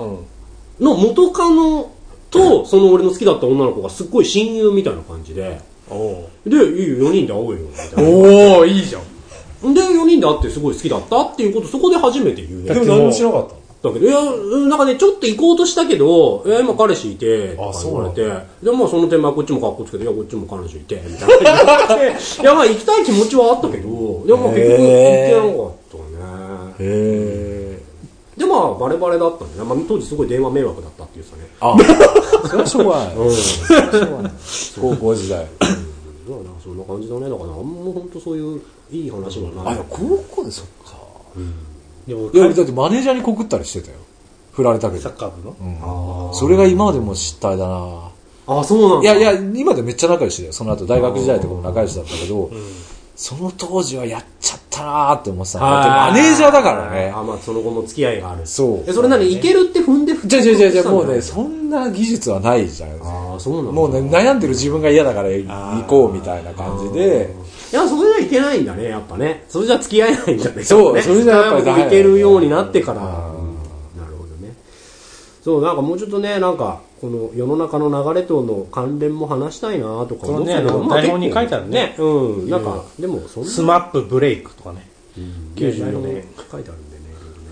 [0.81, 1.88] の元カノ
[2.33, 8.11] と、その俺の好きだった女の子がすっごい親友みたいな感じで、おで、いいよ、4人で会おうよ、みたいな。
[8.11, 9.03] おー、いいじゃん。
[9.62, 12.75] で、4人で会ってすごい好きだったっていうこと、そこで初めて言うね。
[12.75, 18.23] でも何もしなかっただけど、いや、うんなんかね、ちょっと行こうとしたけど、いや、今彼氏いて、とか言われて、
[18.62, 21.96] で、まあその点、まあこっちも格好つけて、いや、こっちも彼女いて、みたいな。
[22.12, 26.75] いや、まあ行きたい気持ちはあったけど、いや、まあ結局行けなかったね。
[26.79, 27.81] へえ。
[28.37, 29.68] で、まあバレバレだったんだね。
[29.68, 31.49] まあ当時すごい電話迷惑だったって言ってたね。
[31.61, 31.77] あ、
[32.49, 33.16] それはしょうがない。
[33.16, 33.33] うん。
[33.33, 34.33] それはしょうがない。
[34.81, 35.46] 高校時代。
[36.81, 37.29] だからそんな感じだね。
[37.29, 39.75] だから、あんま本当そういういい話はない。
[39.75, 40.99] あ、高校でそっか。
[42.07, 43.99] でもいや、だってマネージャーに告ったりしてたよ。
[44.53, 45.03] 振られたけど。
[45.03, 45.57] サッカー部の？
[46.31, 48.11] うんそれが今でも失態だな
[48.47, 49.16] あ、そうなんだ。
[49.16, 50.53] いやいや、今でめっちゃ仲良しだよ。
[50.53, 52.51] その後、大学時代とかも仲良しだったけど、
[53.14, 55.61] その当時はやっちゃったなーって思ってた。
[55.61, 55.88] だって
[56.19, 57.23] マネージャーだからねあ、。
[57.23, 58.47] まあその後も付き合いがある。
[58.47, 59.31] そうえ、それ何？
[59.31, 62.90] いけるって踏んでじゃじゃじゃじゃもうね、あそんな技術はないじゃん。
[63.40, 63.72] あ、そうなんだ。
[63.72, 67.35] もうね、悩んでる自分が嫌だから行こうみたいな感じで、
[67.72, 69.44] いや、それじゃいけないんだね、やっぱね。
[69.48, 70.57] それじゃ付き合えないんだね。
[70.57, 73.00] ねそうそれじゃやっぱりダメだよいけるようになってから。
[73.00, 73.57] うん
[73.98, 74.55] なるほどね。
[75.42, 83.48] そう、なんかもうちょっとね、なんか、この世の中の流れとの関連も話したいなとか思ってたけど、そうねまあ台本に書いてあるね結構うん、なんか、でもそんな。
[83.48, 84.87] スマップブレイクとかね。
[85.57, 86.89] 94年書いてあるね。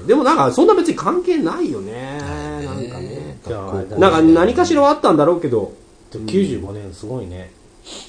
[0.08, 2.18] でもなんか、そんな別に関係ないよね。
[2.64, 3.38] なんかね。
[3.46, 5.74] じゃあなんか何かしらはあったんだろうけど、
[6.10, 7.50] でも95年すごいね。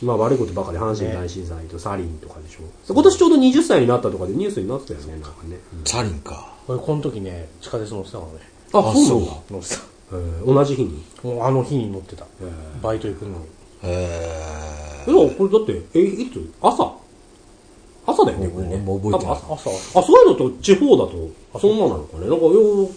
[0.01, 2.59] まあ悪いことばかり阪神大震災とサリンとかでしょ。
[2.93, 5.57] 今年ちょうど20歳になったとかでニュースになってたよね、なんかね。
[5.83, 6.53] チャリンか。
[6.69, 8.39] 俺この時ね、地下鉄乗ってたからね。
[8.73, 9.33] あ、あそうなんだ。
[9.51, 9.81] 乗ってた。
[10.11, 11.03] えー同じ日に？
[11.23, 12.25] もうあの日に乗ってた。
[12.81, 13.35] バイト行くのに。
[13.35, 13.43] へ
[13.83, 16.53] え、だからこれだって、え、いつ？
[16.61, 16.93] 朝？
[18.19, 18.77] 朝だよね、これね。
[18.77, 19.53] もう覚えてない朝。
[19.53, 19.69] あ、そ
[20.09, 22.27] ういうのと地方だと、そんななのかね。
[22.27, 22.89] なんか、よ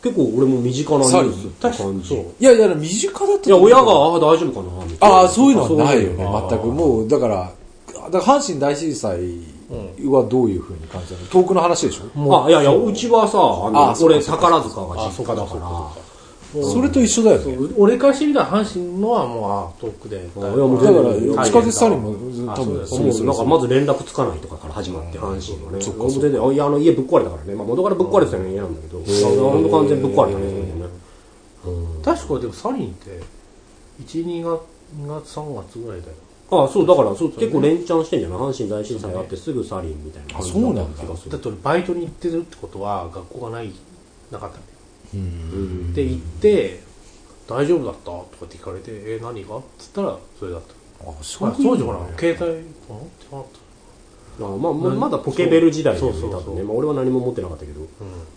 [0.00, 2.14] 結構俺も身近なニュースって感じ。
[2.14, 5.16] いいやいや、身近だとや、親が、ああ、大丈夫かなみたいな。
[5.16, 6.66] ああ、そういうのはないよね、全く。
[6.68, 7.50] もう、だから、
[8.10, 9.18] だから阪神大震災
[10.08, 11.26] はどういうふうに感じたの？
[11.26, 12.44] 遠くの話でしょ？
[12.44, 16.07] あ、いやいや、うちはさ、あの、俺、宝塚が実家だから。
[16.50, 17.58] それと一緒だよね。
[17.76, 20.16] 俺からしてみたら阪神のはもう、あ遠くで。
[20.16, 20.98] いやもうだか
[21.36, 22.14] ら、地下鉄サリンも
[22.52, 25.80] あ多分、そうなんかまず連絡つかないとかから始まって、阪神はね。
[25.82, 27.54] そっ全然、あいや、あの家ぶっ壊れたからね。
[27.54, 30.46] まあ元からぶっ壊れてたような家なんだけど、ほんと完全にぶっ壊れたね。
[32.02, 33.20] 確かでもサリンって、
[34.02, 34.60] 1、2月、
[35.02, 36.12] 2月、3月ぐらいだよ。
[36.50, 38.38] ああ、そう、だから、そう、結構連チャンしてんじゃない？
[38.38, 41.30] 阪神大震災があってすぐサリンみたいな感じあそうなんだ気がする。
[41.32, 43.70] だって俺バイトに行ってるってことは学校がない、
[44.30, 44.60] なかったん
[45.12, 46.80] で行って
[47.48, 48.10] 大丈夫だった？
[48.10, 49.56] とかって聞かれてえ何が？
[49.56, 51.08] っつったらそれだった。
[51.10, 53.46] あそほら当時ほら携帯持ってなかっ
[54.40, 56.30] あまあ、ままだポケベル時代でそうそうそう。
[56.30, 57.86] 多分ね、まあ、俺は何も持ってなかったけど、た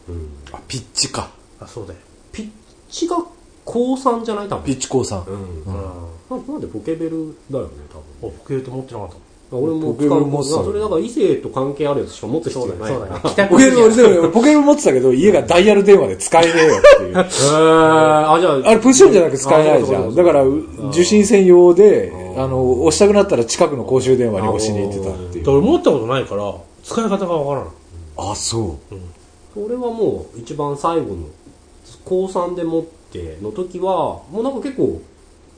[0.10, 0.30] うん。
[0.52, 1.30] あピッチか。
[1.60, 2.00] あそうだよ。
[2.32, 2.50] ピッ
[2.90, 3.18] チが
[3.66, 4.50] 高3じゃない？
[4.50, 4.66] 多分。
[4.66, 5.24] ピッチ高さん。
[5.26, 5.64] うん。
[5.64, 5.74] うん。
[6.30, 7.96] ななんでポケベルだよね多
[8.28, 9.16] 分おポケベルって持ってなかった
[9.52, 13.20] 俺もポケベル持ってたそれだから異性と関係あるやつしか持つ必要ないから。
[13.20, 17.18] 帰宅俺でもポケベル持ってたけど家がダイヤル電話で使えねえよっていう。
[17.20, 17.22] へー。
[17.22, 20.16] あじゃああれプッシュオンじゃなく使えないじゃん。
[20.16, 25.50] だから、受信専用で、あの、押したくなったら近くの公衆電話に押しに行ってたっていう。
[25.50, 28.96] 俺持ったことないから使い方がわからないあ、そう。
[29.56, 31.26] 俺はもう一番最後の
[32.06, 35.02] 高3で持っての時はもうなんか結構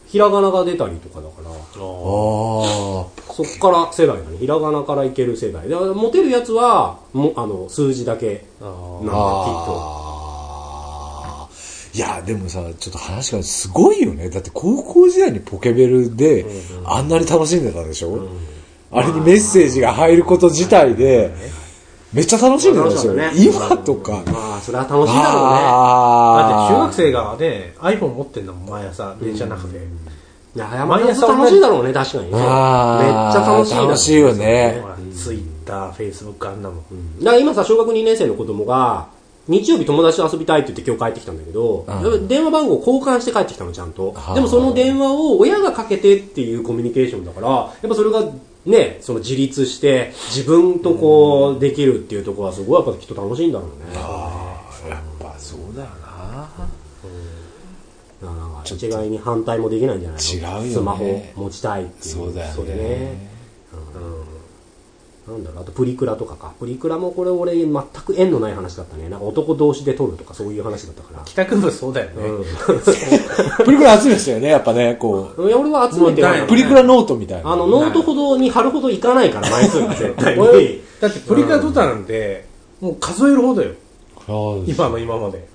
[0.07, 1.57] ひらがなが出たりとかだからああ。
[3.33, 4.37] そっから世代だね。
[4.37, 5.67] ひらがなからいける世代。
[5.67, 8.45] だから持てるやつはもあの数字だけ。
[8.61, 10.13] あなんだきっと。
[11.95, 14.29] いや、でもさ、ちょっと話がすごいよね。
[14.29, 16.45] だって高校時代にポケベルで
[16.85, 18.29] あんなに楽しんでたでしょ、
[18.91, 21.31] あれにメッセージが入ること自体で、
[22.13, 23.75] めっちゃ楽しんでたでしょ、楽しかったね。
[23.75, 24.11] 今とか。
[24.31, 25.59] まあそれは楽しいだろうね。
[25.65, 32.29] あだって中学生がね iPhone 持ってんだもん毎朝電車の中で、いや山田さん楽しいだろうね確かにね。
[32.31, 34.83] めっちゃ楽しい楽しいよね。
[35.15, 39.07] ツイッターフェイスブックあんなもん、だから今さ小学2年生の子供が
[39.47, 41.85] 日曜日友達と遊びたいって言って今日帰ってきたんだけど、
[42.27, 44.13] 電話番号交換して帰ってきたのちゃんと。
[44.13, 44.35] はあ。
[44.35, 48.23] でもその電話を親がかけてっていうコミュニケーションだからやっぱそれが
[48.65, 53.93] ねその自立して自分とこうできるっていうところはすごいやっぱきっと楽しいんだろうね。
[54.89, 56.49] やっぱそうだよな。
[58.21, 60.33] だからなんか一概に反対もできないんじゃないの？
[60.33, 60.73] 違うよね。
[60.73, 62.15] スマホ持ちたいっていう。
[62.15, 63.32] そうだよね
[65.27, 66.53] なんだろうあとプリクラとかか。
[66.59, 67.73] プリクラもこれ俺全
[68.05, 69.07] く縁のない話だったね。
[69.07, 71.23] なんか男同士で撮るとかそういう話だったから。
[71.23, 72.13] 帰宅部そうだよね、
[73.63, 75.47] プリクラ集めてたよね、やっぱね、こう。
[75.47, 77.53] いや俺は集めてはもうプリクラノートみたいな。
[77.53, 82.45] あのノートほどに貼るほどいかないから枚数が絶対俺にだってプリクラ撮ったなんて、
[82.81, 83.71] もう数えるほどよ。
[84.67, 85.47] 今の今まで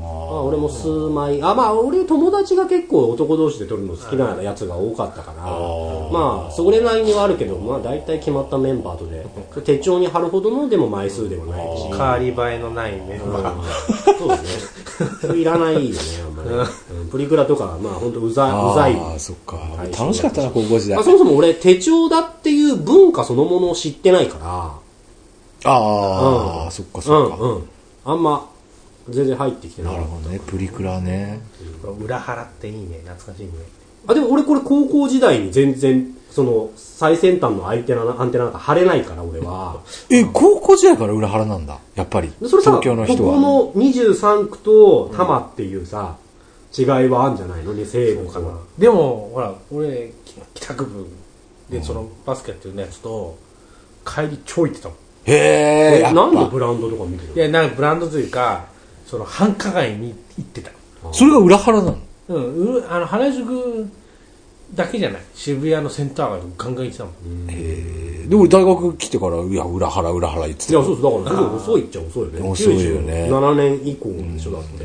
[0.00, 1.42] まあ、俺も数枚。
[1.42, 9.26] あまあ俺友達が結構男同士で撮るの好きなやつが多かったからまあそれなりにはあるけどまあ大体決まったメンバーとで
[9.64, 11.88] 手帳に貼るほどのでも枚数ではないし。
[11.88, 15.38] 変わり映えのないメンバー、そうですね。
[15.38, 16.50] いらないよねあんまり、
[17.00, 17.08] うん。
[17.08, 18.96] プリクラとかまあ本当うざいうざい。
[18.96, 19.56] ああ、そっか。
[19.56, 19.92] はい。
[19.92, 20.96] 楽しかったな、高校時代。
[20.96, 21.04] まあ、。
[21.04, 24.72] そもそも俺手帳だっていう文化そのものを知ってないから。
[25.64, 27.36] ああ、そっかそっか。
[27.40, 27.68] うんうん。
[28.04, 28.48] あんま
[29.10, 30.02] 全然入ってきてなかった。
[30.02, 31.40] なるほどね、プリクラね。
[32.00, 33.00] 裏腹っていいね。
[33.04, 33.52] 懐かしいね。
[34.06, 39.80] あでも俺これ高校時代に全然その最先端のアンテナアンテナなんか貼れないから俺は。
[40.10, 41.78] え、高校時代から裏腹なんだ。
[41.94, 42.32] やっぱり。
[42.40, 43.34] でそれさ東京の人は。
[43.34, 46.16] ここの23区と多摩っていうさ、
[46.76, 47.72] 違いはあるんじゃないの？
[47.74, 48.48] ね西部かな。
[48.78, 50.12] でもほら俺
[50.54, 51.06] 帰宅部
[51.70, 53.36] でそのバスケやってるやつと
[54.06, 54.96] 帰り超行ってたもん。
[55.24, 56.20] へえ、えやっぱ。
[56.20, 58.66] なんでブランドとか見てるいやなんかブランドというか
[59.08, 60.70] その繁華街に行ってた。
[61.12, 61.98] それが裏腹なの？
[62.28, 63.88] うんうあの原宿
[64.74, 65.22] だけじゃない。
[65.34, 67.50] 渋谷のセンター街とかガンガン行ってたもん。
[67.50, 67.54] へ
[68.24, 68.26] え。
[68.28, 70.72] で、俺大学来てから、いや、裏腹、裏腹言ってた。
[70.72, 72.50] いやそうそうだからすごい遅いっちゃ遅いよね。
[72.50, 73.28] 遅いよね。
[73.30, 74.84] 97年以降でしょだって、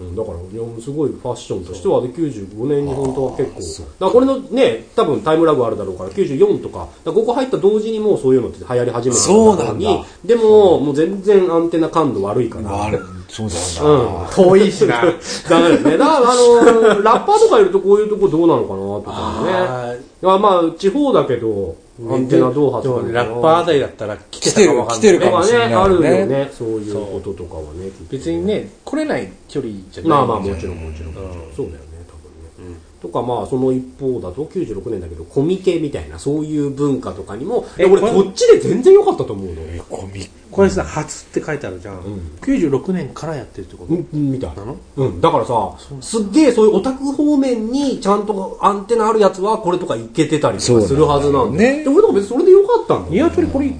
[0.00, 3.60] うん、だからいやすごいファッションとしてはで95年に本当は結構。
[3.60, 9.72] だからこれのね多分タイムラグあるだろうから94とかだここ入った同時にもうそういうのって流行り始めたそうなんだ。
[9.72, 12.84] にでももう全然アンテナ感度悪いから。
[12.84, 12.98] あれ、
[13.32, 14.28] そうだよな。
[14.28, 15.00] 遠いしな。
[15.48, 15.96] ダメですね。
[15.96, 19.98] だからあの ラッパーとかいるとこういうとこどうなのかなとかね。
[20.22, 21.74] あまあ地方だけど
[22.10, 24.98] アンテナどう発かラッパーあたりだったら来てたかもわかんない。
[24.98, 25.74] 来てるかもしれないね。
[25.74, 26.26] あるよね。
[26.26, 31.14] ねそういうこととかはね別にね来れない距離じゃないまあまあもちろんもちろん、
[31.56, 31.91] そうだよね、
[33.02, 39.54] とかまあその一方だと96年だけどコミケみたいなそういう文化とかにも俺こっちで全然良かったと思うの。
[39.58, 42.00] え、コミこれさ初って書いてあるじゃん、
[42.42, 44.64] 96年からやってるってこと、うんみたいな。
[44.64, 44.76] なの？
[44.96, 51.76] うん、だからさすっげえそういうオタク方面にちゃんとアンテナあるやつはこれとかいけてたりとかするはずなんだよ。
[51.78, 51.82] ね。
[51.82, 53.16] で俺とか別にそれでよかったんだ。
[53.16, 53.74] よ鶏これい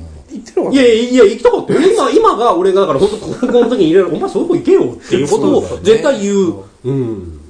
[0.74, 1.80] やいやいや行きたかったよ。
[1.80, 6.54] 今今が俺がだから本当高校の時に入れるお前そういう方行けよっていうことを絶対言う。
[6.84, 7.41] うん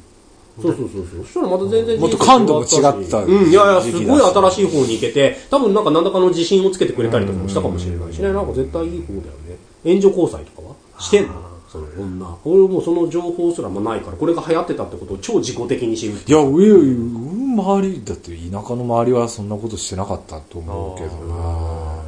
[0.61, 1.07] そうそうそう。
[1.07, 3.51] そうそしたらまた全然もっと感度も違ったうん。
[3.51, 8.33] いやいやすごい新しい方に行けて多分なんか何らかの自信をつけてくれたりとかもしたかもしれないしね。
[8.33, 9.57] なんか絶対いい方だよね。
[9.85, 11.53] 援助交際とかはしてんの。
[11.73, 12.37] その女。
[12.45, 22.03] 俺もうその情報すらもないからこれが流行ってたってことを超自己的に知るいや、上、周り、だって田舎の周りはそんなことしてなかったと思うけどな。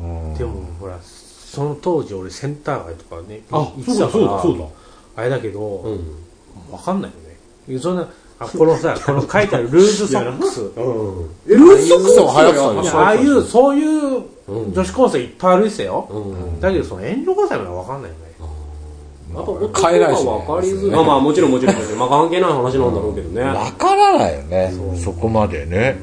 [0.00, 0.34] うん。
[0.34, 4.64] でもほらその当時俺センター街とかねあそうだそうだそうだ。
[5.14, 6.27] あれだけど、うん
[6.70, 7.16] わかんないよ
[7.68, 8.08] ねそんな
[8.40, 10.70] あこのさ この書いてあるルーズソックスうん。
[11.46, 14.22] ルーズソックスは流行ってたでしょいやああいうそういう
[14.72, 16.60] 女子高生いっぱい歩いてたよ、うん。
[16.60, 18.28] だけどその援助交際まで分かんないよね
[19.34, 20.96] あと、男買えないしねが分かりづらい。
[20.96, 21.98] まあまあ、もちろんもちろんもちろん。
[21.98, 23.42] まあ関係ない話なんだろうけどね。
[23.42, 24.72] わからないよね。
[24.96, 25.98] そこまでね。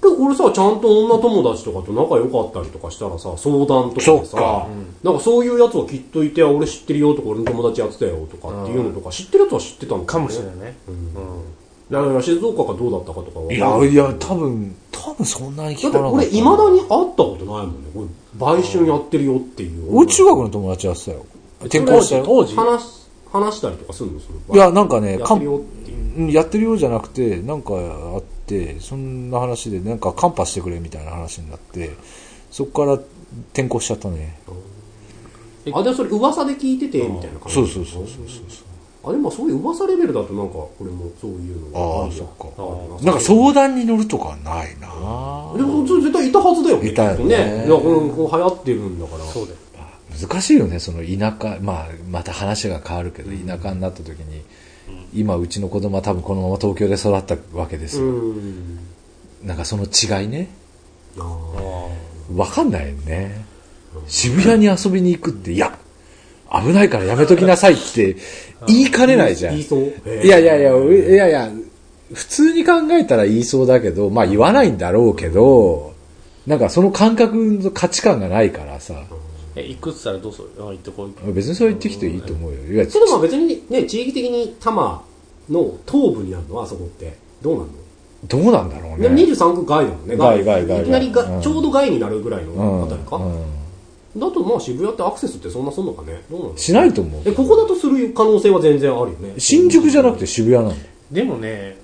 [0.00, 4.66] で俺さ、ちゃんと女友達とかと仲良かったりとかしたらさ、相談とかでさ
[5.02, 10.46] なんかそういうやつはきっといて、俺知ってるよとか、俺の友達やってたよとかっていうのとか、知ってるやつは知ってたのかもしれい。
[10.46, 10.76] ないね、
[11.90, 16.16] だから静岡がどうだったかとかはいや、いや、多分、多分そんなに聞かなかった。
[16.16, 17.90] 俺、未だに会ったことないもんね。
[17.94, 18.06] これ、
[18.38, 19.96] 売春やってるよっていう。
[19.96, 21.26] 俺中学の友達やってたよ。
[21.62, 22.24] 転校したよ。
[22.24, 24.20] 当時話し、話したりとかするの？
[24.20, 25.96] そのいや、なんかね、やってるよっていう。
[25.96, 31.90] うんやってるようじゃなくて、なんかあって、そんな話で、なんかカンパしてくれみたいな話になって、
[32.50, 32.94] そこから
[33.52, 34.38] 転校しちゃったね。
[35.72, 37.54] あ、でもそれ噂で聞いてて、みたいな感じ？
[37.54, 39.10] そうそうそうそうそう。
[39.10, 42.48] あ、でもそういう噂レベルだとなんか、俺もそういうのがああ、るそっか。
[42.56, 44.88] あなんか相談に乗るとかはないな
[45.56, 46.88] でも絶対いたはずだよね。
[46.88, 47.66] いたよねね。
[47.66, 49.24] いや、このこう流行ってるんだから。
[49.24, 49.58] そうだよ
[50.20, 54.42] 難しいよね、その田舎、まあ、また話が変わるけど、田舎になった時に、
[55.18, 58.12] 今、うちの子供は多分このまま東京で育ったわけですうよ。
[58.12, 58.78] ん。
[59.44, 60.48] なんかその違いね。
[61.18, 61.88] あ
[62.36, 63.44] わかんないよね。
[64.06, 65.78] 渋谷に遊びに行くって、いや、
[66.50, 68.16] 危ないからやめときなさいって
[68.66, 69.54] 言いかねないじゃん。
[69.54, 70.26] い言いそう。
[70.26, 71.50] やいやいや、いやいや、
[72.12, 75.94] 普通に考えたら言いそうだけど、まあ言わないんだろうけど、
[76.46, 78.94] なんかその感覚の価値観がないからさ、
[79.56, 80.50] えいくつったらどうする？
[80.60, 82.58] あ行ってこい別にそう言ってきていいと思うよ。
[82.64, 85.02] いや、それでも別にね、地域的に多摩
[85.50, 87.16] の東部にあるのあそこって。
[87.42, 87.68] どうなの？
[88.24, 89.22] どうなんだろうでもね。
[89.24, 90.16] 23区外だもんね。
[90.16, 93.16] 外外外いきなりが、うんちょうど外になるぐらいのあたりか？
[93.16, 93.46] うんうん
[94.16, 96.22] だとまあ渋谷ってアクセスってそんなすんのかね？
[96.30, 97.32] どうなのしないと思うえ、。
[97.32, 99.34] ここだとする可能性は全然あるよね。
[99.38, 100.90] 新宿じゃなくて渋谷なんだよ。
[101.12, 101.76] でもね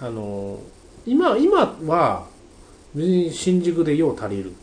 [0.00, 0.58] あの
[1.04, 2.26] 今今は
[2.94, 4.54] 別に新宿でよう足りる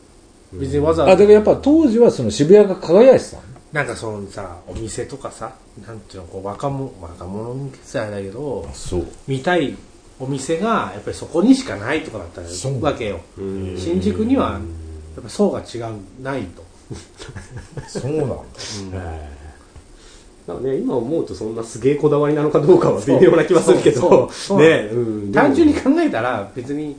[0.53, 3.43] 別にわざあ、わざだからやっぱ当時はその渋谷が輝いてたの
[3.75, 5.53] なんかそのさお店とかさ
[5.85, 9.07] なんていうのこう若者若者向けってあれだけどそう。
[9.27, 9.75] 見たい
[10.17, 12.81] お店がやっぱりそこにしかないとかだったらそう。
[12.81, 13.19] わけよ。
[13.37, 13.77] うん。
[13.77, 14.51] 新宿には
[15.15, 16.63] やっぱ層が違うないと、
[17.85, 18.35] そうなんだ。
[20.47, 25.27] だからね、今思うとそんなすげえこだわりなのかどうかは微妙な気はするけど、ね、う。
[25.27, 26.95] ん、単純に考えたら別に、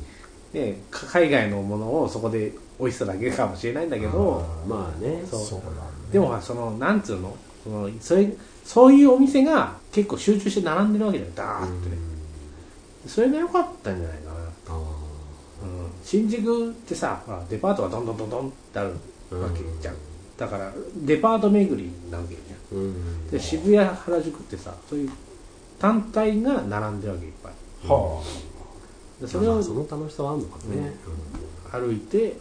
[0.52, 4.44] ね、か海外のものをそこで美味しさだけかもしれないんだけど。
[4.68, 5.40] まあね、そう。
[5.40, 5.95] そうなんだ。
[6.12, 7.36] でもそのなんつうの？
[7.64, 8.32] そのそれ
[8.64, 11.96] そういうお店が結構集中して並んでるわけじゃんダーってね、
[13.06, 14.36] それが良かったんじゃないかな、
[14.68, 14.84] あうん、
[16.04, 18.90] 新宿ってさデパートがどんどんどんどんってある
[19.40, 19.94] わけじゃん、
[20.36, 22.78] だからデパート巡りなわけじゃん。
[22.78, 23.30] ん。
[23.30, 25.10] で渋谷原宿ってさそういう
[25.78, 27.52] 単体が並んでるわけいっぱい。
[27.88, 28.22] は
[29.20, 30.92] でそれをまあその楽しさはあるのかもね、
[31.72, 32.36] 歩いて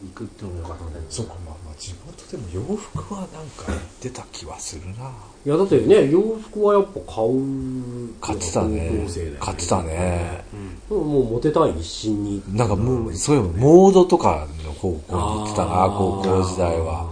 [0.00, 5.12] 行くってもよかったんだよそうか、まあまあ地元でも洋服はなんか言ってた気はするな。
[5.44, 8.90] いやだってね洋服はやっぱ買う買ってたね。
[8.92, 9.36] 高校生だよ。
[9.40, 10.44] 買ってたね。
[10.88, 12.42] もうモテたい一心に。
[12.48, 17.10] なんかもう、そういうモードとかの方向に行ってたな、高校時代は。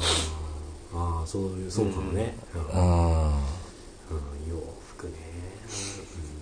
[0.95, 2.61] ああそういうそうかもね、うん。
[2.61, 3.27] うん。
[3.27, 3.33] うん
[4.49, 4.57] 洋
[4.97, 5.13] 服ね、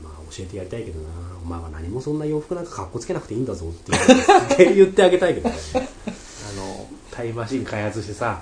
[0.00, 1.08] うんまあ教えてやりたいけどな。
[1.42, 4.00] お前は何もそんな洋服なんかかっこつけなくていいんだぞって言
[4.40, 5.56] って言ってあげたいけどね
[7.14, 8.40] タイムマシン開発してさ、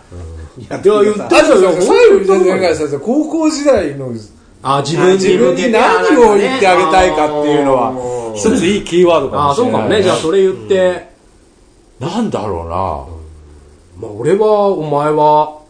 [0.56, 4.14] いや言ってあと最後になんかさ高校時代の
[4.62, 7.92] あ自分自分に何を言ってあげたいかっていうのは
[8.34, 9.72] 一ついいキーワードかああもしれない。
[9.72, 10.02] そうかもね。
[10.02, 11.08] じゃあそれ言って、
[12.00, 12.68] なんだろう
[14.00, 14.08] な。
[14.08, 15.60] まあ俺はお前は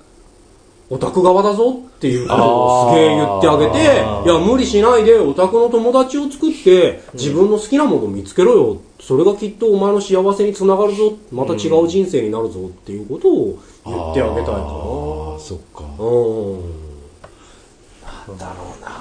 [0.91, 8.81] オタク側だぞっていうことをすげえ言ってあげていや無理しないでオタクの友達を作って自分の好きなものを見つけろよ。
[9.01, 11.17] それがきっとお前の幸せにつながるぞ。
[11.31, 15.85] また違う人生になるぞっていうことを言ってあげたいかなああ、そっか。
[15.85, 16.83] うん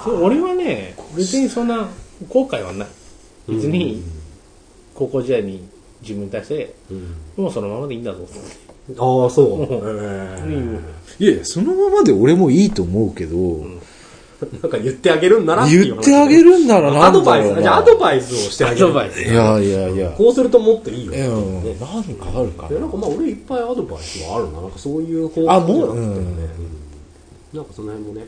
[0.03, 1.89] そう俺はね別にそんな
[2.29, 2.87] 後悔はない。
[3.49, 4.03] 別に
[4.93, 5.67] 高校時代に
[6.03, 6.75] 自分に対して
[7.35, 8.27] もうそのままでいいんだぞ。
[8.89, 10.83] ああそう、うん
[11.21, 13.37] いやいや、そのままで俺もいいと思うけど、
[14.63, 17.61] なんか言ってあげるんならっていう話言ってあげるんならなアドバイスんだろうな。
[17.61, 18.85] じゃあアドバイスをしてあげる。
[18.85, 19.21] アドバイス。
[19.21, 20.09] いやいやいや。
[20.17, 21.13] こうするともっといいよ。
[21.13, 21.75] いや、ね。
[21.79, 24.61] 何かあるかいやなんかまあ俺いっぱいアドバイスはあるな。
[24.61, 25.91] なんかそういう方あもう？
[25.91, 26.37] うんうん。
[27.53, 28.25] なんかその辺もね。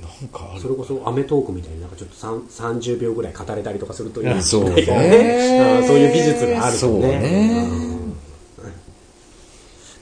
[0.00, 0.60] なんかある。
[0.60, 4.42] それこそ『アメトーーク』みたいになんかちょっと3 30秒ぐらい語れたりとかするといい。
[4.44, 4.70] そうね。
[5.80, 7.08] うんそういう技術があるとそうね。
[7.18, 8.01] ねうん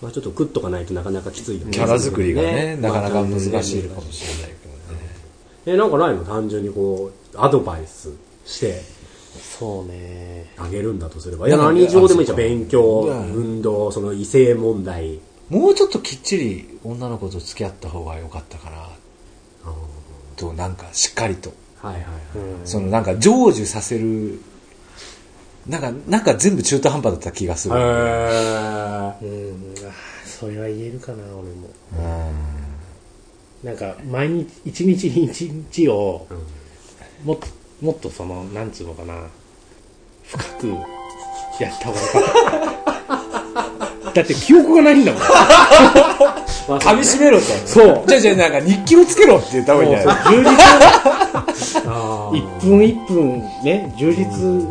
[0.03, 5.01] まあちょっと食っとかないとなかなかきついよねキャラ作りがね、まあなかなか難しいねかもしれないけどね。
[5.67, 8.13] え、なんかないの単純にこう、アドバイス
[8.47, 8.83] して
[9.41, 10.53] そうね。
[10.59, 11.49] あげるんだとすれば。
[11.49, 12.37] いや、何上でもいいじゃん。
[12.39, 15.21] 勉強、うん運動、その異性問題。
[15.49, 18.89] もうちょっときっちり女の子と付き合った方が良かったかな
[20.37, 22.13] となんかしっかりとはいはいはい。
[22.65, 24.41] そのなんか成就させる
[25.69, 27.89] なんかなんか全部中途半端だった気がする、へーうん。
[27.89, 29.91] あー
[30.25, 31.69] それは言えるかな、俺も。
[33.63, 36.27] なんか、毎日、一日一日を、
[37.25, 37.47] もっと、
[37.83, 39.15] もっとその、なんつうのかな、
[40.25, 40.69] 深く
[41.63, 42.21] やった方がよか
[42.81, 44.11] った。
[44.15, 45.23] だって記憶がないんだもん。
[46.81, 48.05] 噛み締めろとそう。
[48.07, 50.35] じゃあじゃあなんか日記をつけろって言った方がいいんじゃない？
[50.37, 54.67] 充実 あー一分一分ね、充実、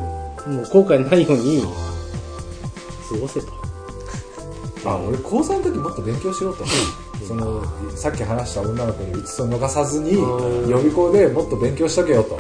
[0.47, 1.63] もう後悔ないように
[3.09, 3.47] 過ごせと。
[4.85, 6.63] あ俺高3の時もっと勉強しろと、
[7.27, 7.63] その
[7.95, 10.69] さっき話した女の子にうつつを逃さずにうん。
[10.69, 12.39] 予備校でもっと勉強しとけよと。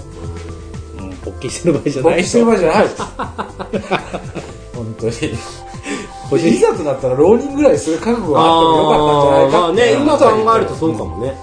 [0.99, 2.13] うん、勃起してる場合じゃない。
[2.13, 2.87] 勃起してる場合じゃない。
[4.73, 5.11] 本当に。
[6.55, 6.59] い。
[6.59, 11.35] ざとなったら浪人ぐらいする覚悟があってもよかったんじゃないかまあね、今考えるとそうかもね。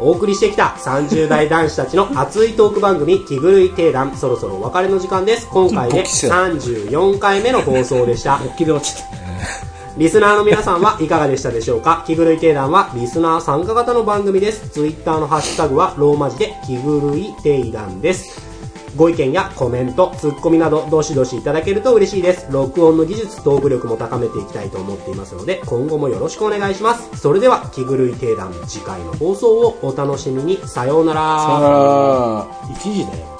[0.00, 5.48] お送りしてきた30代男子たちの熱いトーク番組、気狂い定談、そろそろお別れの時間です。
[5.50, 8.40] 今回で勃起してた34回目の放送でした。
[9.96, 12.04] リスナーの皆さんはいかがでしたでしょうか？
[12.06, 14.68] 気狂い定談はリスナー参加型の番組です。
[14.70, 18.47] ツイッターのハッシュタグはローマ字で気狂い定談です。
[18.98, 22.48] ご意見やコメント、ツッコミなどどしどしいただけると嬉しいです。
[22.50, 27.16] 録音の技術、トーク力も高めていきたいと思っていますので今後もよろしくお願いします。
[27.16, 30.58] それでは気狂い定談次回の放送をお楽しみに。
[30.66, 31.20] さようなら。
[31.38, 33.37] さよなら1時だよ。